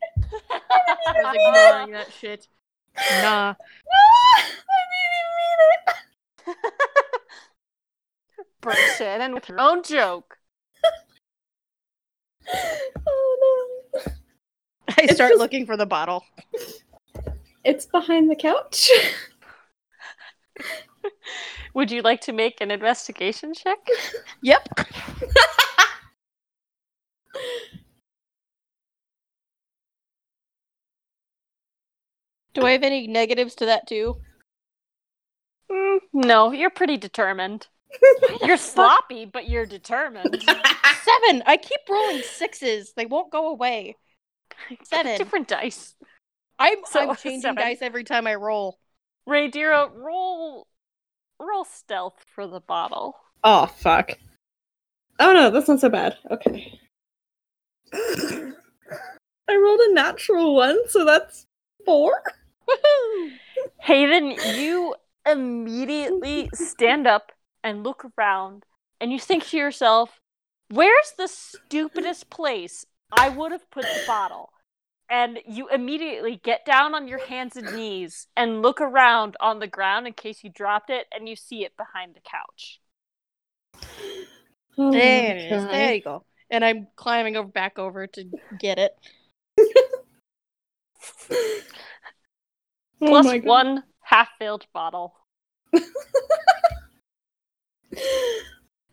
[1.07, 2.47] I was ignoring that shit.
[3.22, 3.53] Nah.
[4.38, 6.66] I didn't mean it.
[8.61, 10.38] Burst in and with her own joke.
[13.07, 14.01] Oh no.
[14.89, 16.24] I It's start just- looking for the bottle.
[17.63, 18.91] It's behind the couch.
[21.74, 23.78] Would you like to make an investigation check?
[24.41, 24.68] Yep.
[32.53, 34.18] Do I have any negatives to that too?
[35.72, 37.68] Mm, no, you're pretty determined.
[38.43, 40.41] You're sloppy, but you're determined.
[40.43, 41.43] Seven.
[41.45, 42.91] I keep rolling sixes.
[42.93, 43.95] They won't go away.
[44.84, 45.18] Seven.
[45.18, 45.95] Different dice.
[46.60, 47.56] I'm, So, I'm changing seven.
[47.56, 48.77] dice every time I roll.
[49.30, 50.68] Radira, roll
[51.40, 53.16] roll stealth for the bottle.
[53.44, 54.12] oh fuck.
[55.20, 56.18] Oh no, that's not so bad.
[56.30, 56.80] Okay.
[57.94, 61.45] I rolled a natural one, so that's
[61.86, 62.22] four.
[62.68, 63.32] Woohoo!
[63.82, 64.95] Hayden, you
[65.26, 67.32] immediately stand up
[67.64, 68.66] and look around
[68.99, 70.20] and you think to yourself,
[70.70, 74.49] where's the stupidest place I would have put the bottle?
[75.15, 79.67] And you immediately get down on your hands and knees and look around on the
[79.67, 82.81] ground in case you dropped it and you see it behind the couch.
[84.77, 85.63] Oh, There it is.
[85.63, 86.25] There you go.
[86.49, 88.25] And I'm climbing over back over to
[88.59, 88.91] get it.
[93.01, 93.47] Oh Plus my God.
[93.47, 95.13] one half filled bottle.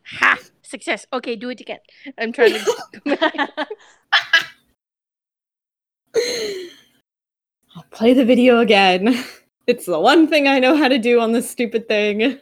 [0.05, 0.39] Ha!
[0.63, 1.07] Success.
[1.13, 1.79] Okay, do it again.
[2.19, 2.75] I'm trying to.
[7.77, 9.25] I'll play the video again.
[9.65, 12.41] It's the one thing I know how to do on this stupid thing.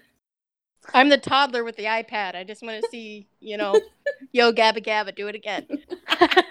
[0.94, 2.35] I'm the toddler with the iPad.
[2.35, 3.78] I just want to see, you know,
[4.32, 5.66] yo gabba gabba, do it again.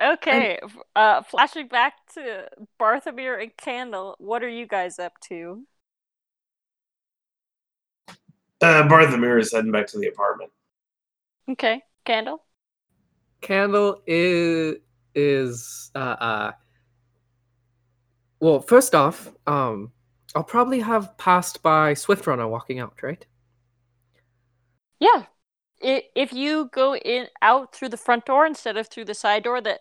[0.00, 2.48] Okay, f- uh, flashing back to
[2.80, 5.64] Barthomir and Candle, what are you guys up to?
[8.60, 10.52] Uh, Barthomir is heading back to the apartment.
[11.50, 12.44] Okay, Candle.
[13.40, 14.76] Candle is
[15.14, 16.52] is uh uh
[18.40, 19.92] well first off, um
[20.34, 23.24] I'll probably have passed by Swift Runner walking out, right?
[25.00, 25.24] Yeah,
[25.80, 29.60] if you go in out through the front door instead of through the side door
[29.60, 29.80] that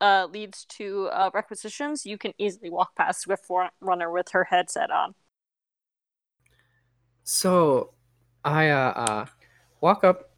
[0.00, 3.44] uh, leads to uh, requisitions, you can easily walk past Swift
[3.80, 5.14] Runner with her headset on.
[7.22, 7.94] So
[8.44, 9.26] I uh, uh
[9.80, 10.30] walk up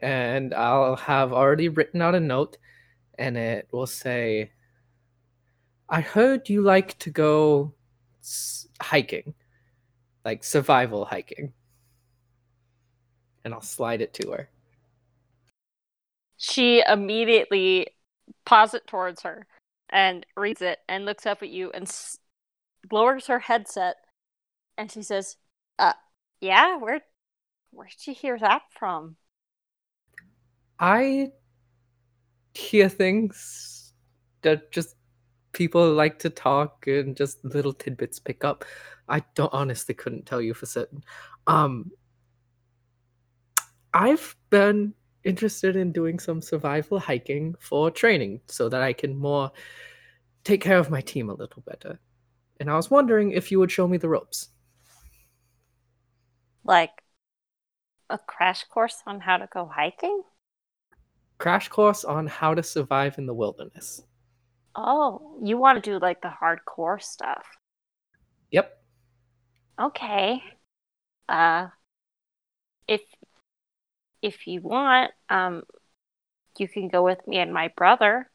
[0.00, 2.58] and I'll have already written out a note
[3.18, 4.52] and it will say
[5.88, 7.72] I heard you like to go
[8.80, 9.34] hiking.
[10.24, 11.52] like survival hiking.
[13.44, 14.50] And I'll slide it to her.
[16.36, 17.88] She immediately
[18.44, 19.46] paws it towards her
[19.88, 22.18] and reads it and looks up at you and s-
[22.92, 23.96] lowers her headset
[24.78, 25.36] and she says,
[25.78, 25.94] "Uh,
[26.40, 27.02] yeah, where,
[27.70, 29.18] where'd you hear that from?"
[30.84, 31.32] I
[32.54, 33.92] hear things
[34.42, 34.96] that just
[35.52, 38.64] people like to talk and just little tidbits pick up.
[39.08, 41.04] I don't honestly couldn't tell you for certain.
[41.46, 41.92] Um
[43.94, 44.94] I've been
[45.24, 49.52] interested in doing some survival hiking for training so that I can more
[50.44, 51.98] take care of my team a little better.
[52.60, 54.50] And I was wondering if you would show me the ropes.
[56.64, 57.02] Like
[58.08, 60.22] a crash course on how to go hiking?
[61.38, 64.02] Crash course on how to survive in the wilderness.
[64.76, 67.44] Oh, you want to do like the hardcore stuff.
[68.50, 68.80] Yep.
[69.78, 70.42] Okay.
[71.28, 71.68] Uh
[72.88, 73.02] if
[74.22, 75.62] if you want, um
[76.58, 78.30] you can go with me and my brother.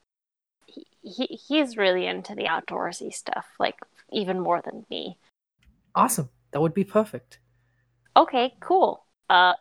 [0.67, 3.77] He, he he's really into the outdoorsy stuff, like
[4.11, 5.19] even more than me.
[5.93, 6.29] Awesome.
[6.51, 7.37] That would be perfect.
[8.15, 9.05] Okay, cool.
[9.29, 9.53] Uh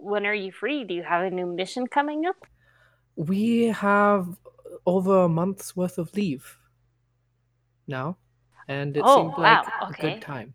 [0.00, 0.84] when are you free?
[0.84, 2.36] Do you have a new mission coming up?
[3.14, 4.36] We have
[4.84, 6.58] over a month's worth of leave
[7.86, 8.16] now,
[8.68, 10.54] and it Oh, seemed like wow, a good time.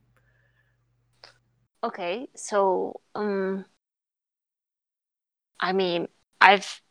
[1.84, 3.66] Okay, so um
[5.60, 6.08] I mean,
[6.42, 6.82] I've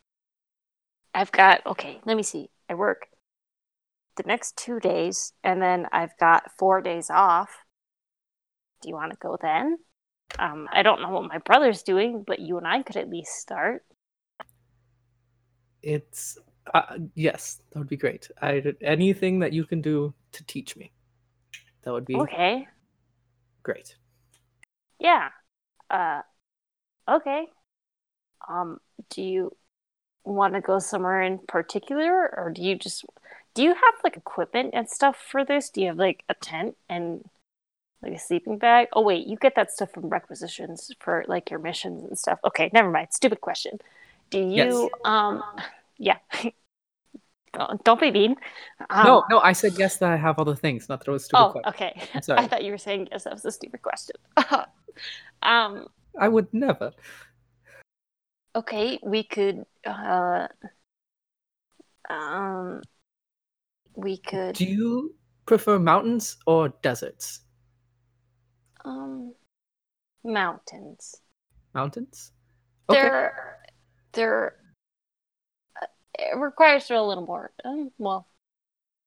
[1.14, 2.50] I've got okay, let me see.
[2.68, 3.08] I work
[4.16, 7.64] the next 2 days and then I've got 4 days off.
[8.82, 9.78] Do you want to go then?
[10.38, 13.32] Um I don't know what my brother's doing, but you and I could at least
[13.34, 13.84] start.
[15.82, 16.38] It's
[16.72, 18.30] uh, yes, that would be great.
[18.40, 20.92] I anything that you can do to teach me,
[21.82, 22.66] that would be Okay.
[23.62, 23.96] great.
[24.98, 25.30] Yeah.
[25.90, 26.22] Uh
[27.08, 27.46] okay.
[28.48, 28.78] Um
[29.10, 29.56] do you
[30.24, 33.04] want to go somewhere in particular or do you just
[33.54, 35.70] do you have like equipment and stuff for this?
[35.70, 37.24] Do you have like a tent and
[38.04, 38.88] like a sleeping bag?
[38.92, 42.38] Oh wait, you get that stuff from requisitions for like your missions and stuff.
[42.44, 43.08] Okay, never mind.
[43.12, 43.78] Stupid question.
[44.30, 44.90] Do you Yes.
[45.04, 45.42] um
[45.98, 46.18] yeah.
[47.52, 48.36] don't, don't be mean.
[48.90, 51.12] Um, no, no, I said yes that I have all the things, not that it
[51.12, 51.72] was a stupid Oh, question.
[51.74, 52.02] okay.
[52.14, 52.40] I'm sorry.
[52.40, 54.16] I thought you were saying yes, that was a stupid question.
[55.42, 55.86] um
[56.18, 56.92] I would never.
[58.56, 60.46] Okay, we could uh
[62.08, 62.82] um
[63.96, 65.14] we could Do you
[65.46, 67.40] prefer mountains or deserts?
[68.84, 69.34] Um
[70.24, 71.16] mountains.
[71.74, 72.32] Mountains.
[72.88, 73.00] Okay.
[73.00, 73.58] They're
[74.12, 74.56] they're
[75.80, 75.86] uh,
[76.18, 78.28] it requires a little more um, well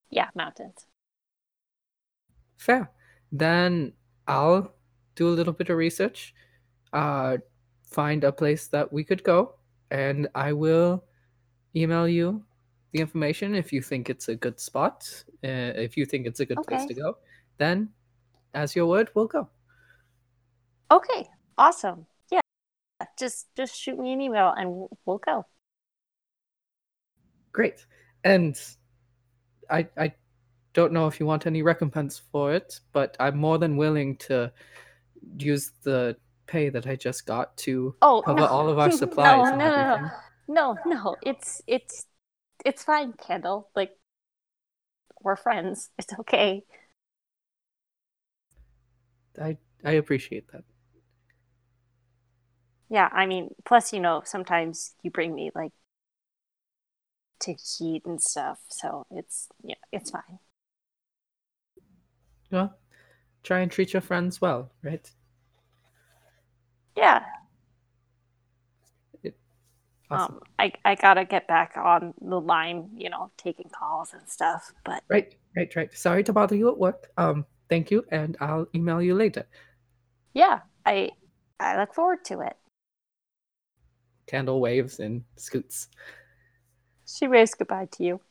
[0.09, 0.85] yeah, mountains.
[2.57, 2.91] Fair.
[3.31, 3.93] Then
[4.27, 4.73] I'll
[5.15, 6.33] do a little bit of research,
[6.93, 7.37] uh,
[7.83, 9.55] find a place that we could go,
[9.91, 11.03] and I will
[11.75, 12.43] email you
[12.93, 15.07] the information if you think it's a good spot.
[15.43, 17.17] Uh, if you think it's a good place to go,
[17.57, 17.89] then,
[18.53, 19.49] as your word, we'll go.
[20.91, 21.27] Okay,
[21.57, 22.07] awesome.
[22.31, 22.41] Yeah.
[23.19, 25.45] Just just shoot me an email and we'll go.
[27.51, 27.85] Great.
[28.23, 28.57] And
[29.69, 30.13] I I
[30.73, 34.51] don't know if you want any recompense for it, but I'm more than willing to
[35.39, 38.47] use the pay that I just got to Oh, cover no.
[38.47, 39.99] all of our No, supplies no, no, no.
[39.99, 40.13] everything.
[40.47, 42.05] No, no, it's it's
[42.65, 43.69] it's fine, Candle.
[43.75, 43.97] Like
[45.21, 45.89] we're friends.
[45.97, 46.63] It's okay.
[49.41, 50.63] I I appreciate that.
[52.89, 55.73] Yeah, I mean, plus you know, sometimes you bring me like
[57.39, 60.39] to eat and stuff, so it's yeah, it's fine.
[62.51, 62.77] Well,
[63.43, 65.11] try and treat your friends well, right?
[66.95, 67.23] Yeah.
[70.09, 70.35] Awesome.
[70.37, 74.27] Um I I got to get back on the line, you know, taking calls and
[74.27, 75.93] stuff, but Right, right, right.
[75.93, 77.09] Sorry to bother you at work.
[77.17, 79.45] Um, thank you, and I'll email you later.
[80.33, 81.11] yeah, I
[81.59, 82.55] I look forward to it.
[84.27, 85.87] Candle waves and scoots.
[87.05, 88.21] She waves goodbye to you.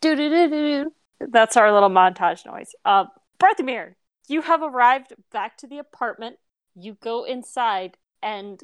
[0.00, 0.92] Do do do do.
[1.20, 2.74] That's our little montage noise.
[2.84, 3.06] Uh,
[3.40, 3.94] Barthomir,
[4.28, 6.36] you have arrived back to the apartment.
[6.74, 8.60] You go inside, and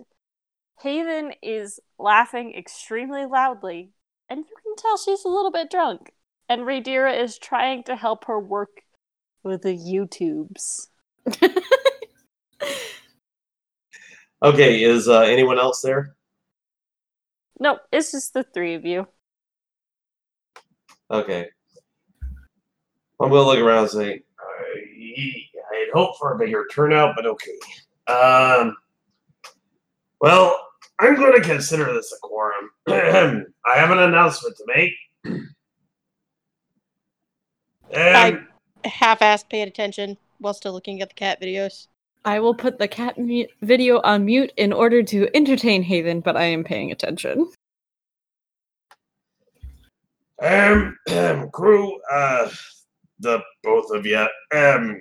[0.83, 3.93] Haven is laughing extremely loudly,
[4.29, 6.13] and you can tell she's a little bit drunk.
[6.49, 8.83] And Radira is trying to help her work
[9.43, 10.89] with the YouTubes.
[14.43, 16.17] Okay, is uh, anyone else there?
[17.61, 19.07] No, it's just the three of you.
[21.11, 21.49] Okay.
[23.21, 24.79] I'm gonna look around and say, uh,
[25.73, 27.57] I had hoped for a bigger turnout, but okay.
[28.09, 28.77] Um,
[30.21, 30.59] well,
[30.99, 32.71] I'm going to consider this a quorum.
[32.89, 34.93] I have an announcement to make.
[37.95, 38.49] Um,
[38.85, 41.87] Half-assed paid attention while still looking at the cat videos.
[42.25, 46.37] I will put the cat mu- video on mute in order to entertain Haven, but
[46.37, 47.51] I am paying attention.
[50.41, 50.97] Um,
[51.53, 52.49] crew, uh,
[53.19, 54.27] the both of you.
[54.55, 55.01] Um,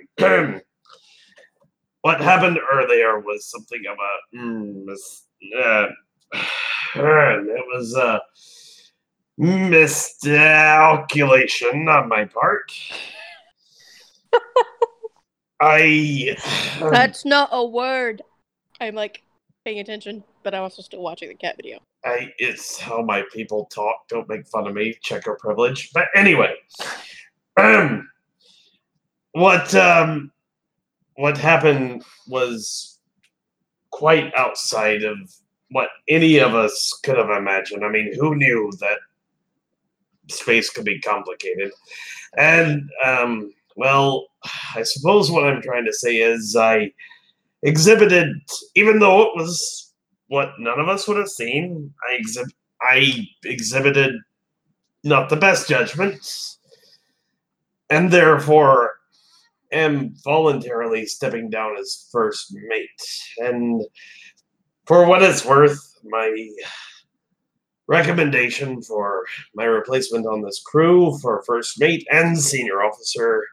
[2.02, 5.26] what happened earlier was something of a mm, mis-
[5.56, 5.86] uh,
[6.94, 8.20] it was a
[9.38, 12.72] miscalculation on my part.
[15.62, 16.36] I
[16.80, 18.20] That's not a word.
[18.80, 19.22] I'm like
[19.64, 21.78] paying attention, but I'm also still watching the cat video.
[22.04, 24.08] I it's how my people talk.
[24.08, 24.96] Don't make fun of me.
[25.02, 25.92] Checker privilege.
[25.92, 26.54] But anyway,
[27.56, 28.10] um,
[29.30, 30.32] what um,
[31.14, 32.98] what happened was
[33.90, 35.16] quite outside of
[35.70, 37.84] what any of us could have imagined.
[37.84, 38.98] I mean, who knew that
[40.28, 41.70] space could be complicated?
[42.36, 44.26] And um, well,
[44.74, 46.92] I suppose what I'm trying to say is I
[47.62, 48.34] exhibited,
[48.74, 49.92] even though it was
[50.28, 51.92] what none of us would have seen.
[52.08, 54.14] I exhib- I exhibited
[55.04, 56.26] not the best judgment,
[57.90, 58.94] and therefore
[59.72, 62.88] am voluntarily stepping down as first mate.
[63.38, 63.82] And
[64.86, 66.48] for what it's worth, my
[67.86, 69.24] recommendation for
[69.54, 73.44] my replacement on this crew for first mate and senior officer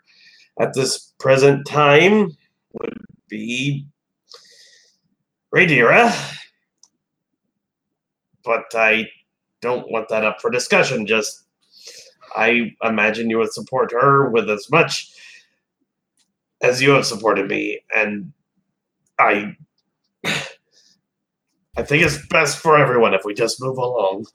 [0.60, 2.31] at this present time
[2.73, 2.98] would
[3.30, 3.86] be
[5.53, 6.14] Radira
[8.49, 9.07] but I
[9.61, 11.06] don't want that up for discussion.
[11.06, 11.45] Just
[12.36, 15.14] I imagine you would support her with as much
[16.61, 18.34] as you have supported me, and
[19.19, 19.56] I
[20.26, 24.26] I think it's best for everyone if we just move along.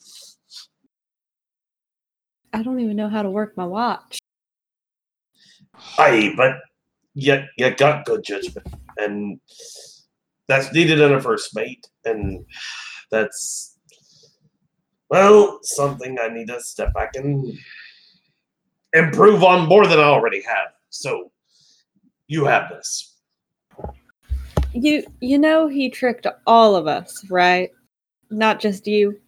[2.53, 4.21] I don't even know how to work my watch.
[5.99, 6.57] Aye, but
[7.15, 8.67] you, you got good judgment,
[8.99, 9.41] and
[10.49, 12.45] that's needed in a first mate, and
[13.11, 13.75] that's
[15.11, 17.57] well, something I need to step back and
[18.95, 20.69] improve on more than I already have.
[20.91, 21.31] So
[22.27, 23.17] you have this.
[24.73, 27.71] You you know he tricked all of us, right?
[28.31, 29.21] Not just you.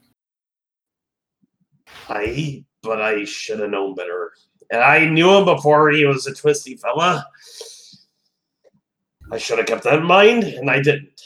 [2.08, 4.32] I but I should have known better.
[4.70, 7.26] And I knew him before he was a twisty fella.
[9.30, 11.20] I should have kept that in mind, and I didn't.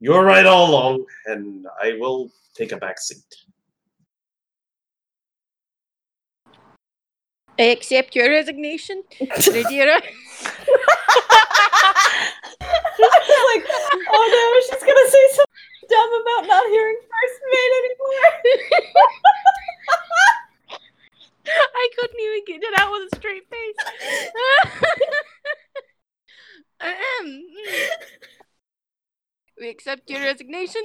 [0.00, 3.24] You were right all along, and I will take a back seat.
[7.58, 10.00] I accept your resignation, Radira.
[13.04, 13.64] like,
[14.10, 15.54] oh no, she's gonna say something
[15.88, 18.28] dumb about not hearing first mate anymore.
[21.46, 23.76] I couldn't even get it out with a straight face.
[29.58, 30.82] We accept your resignation.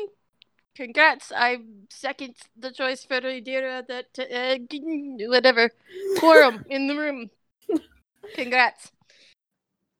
[0.76, 1.32] Congrats.
[1.36, 1.58] I
[1.90, 5.72] second the choice for Radira that uh, whatever.
[6.20, 7.30] Quorum in the room.
[8.36, 8.92] Congrats.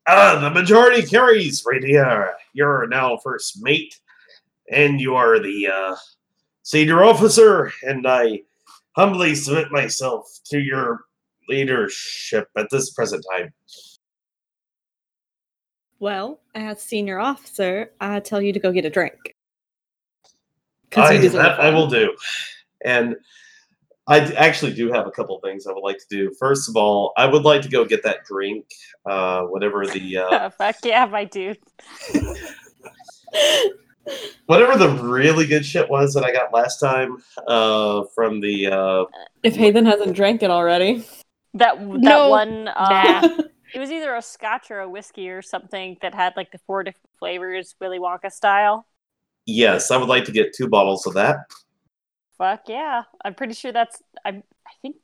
[0.08, 2.34] Ah, the majority carries, Radira.
[2.54, 4.00] You're now first mate,
[4.72, 5.96] and you are the uh,
[6.64, 8.44] senior officer, and I
[8.96, 11.02] humbly submit myself to your
[11.48, 13.54] leadership at this present time.
[16.00, 19.36] Well, as senior officer, I tell you to go get a drink.
[20.96, 22.16] I, that I will do.
[22.84, 23.16] And
[24.08, 26.34] I actually do have a couple of things I would like to do.
[26.40, 28.66] First of all, I would like to go get that drink,
[29.06, 31.60] uh, whatever the uh, Fuck yeah, my dude.
[34.48, 37.18] whatever the really good shit was that I got last time
[37.48, 39.06] uh, from the uh,
[39.44, 41.06] If Hayden hasn't drank it already.
[41.54, 42.30] That that No.
[42.30, 42.68] one.
[42.68, 43.30] Um, Nah.
[43.72, 46.84] It was either a Scotch or a whiskey or something that had like the four
[46.84, 48.88] different flavors, Willy Wonka style.
[49.46, 51.38] yes, I would like to get two bottles of that.
[52.40, 53.04] Fuck yeah!
[53.24, 54.02] I'm pretty sure that's.
[54.26, 54.96] I I think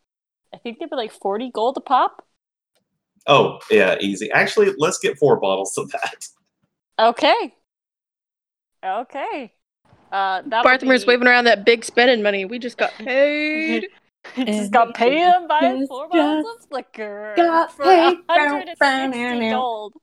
[0.51, 2.25] I think they were like forty gold a pop.
[3.27, 4.31] Oh yeah, easy.
[4.31, 6.27] Actually, let's get four bottles of that.
[6.97, 7.53] Okay.
[8.85, 9.53] Okay.
[10.11, 12.45] Uh, that Barthomir's waving around that big spending money.
[12.45, 13.87] We just got paid.
[14.35, 18.17] He just got he paid by just- four bottles of liquor got for paid.
[18.27, 19.93] 160 gold.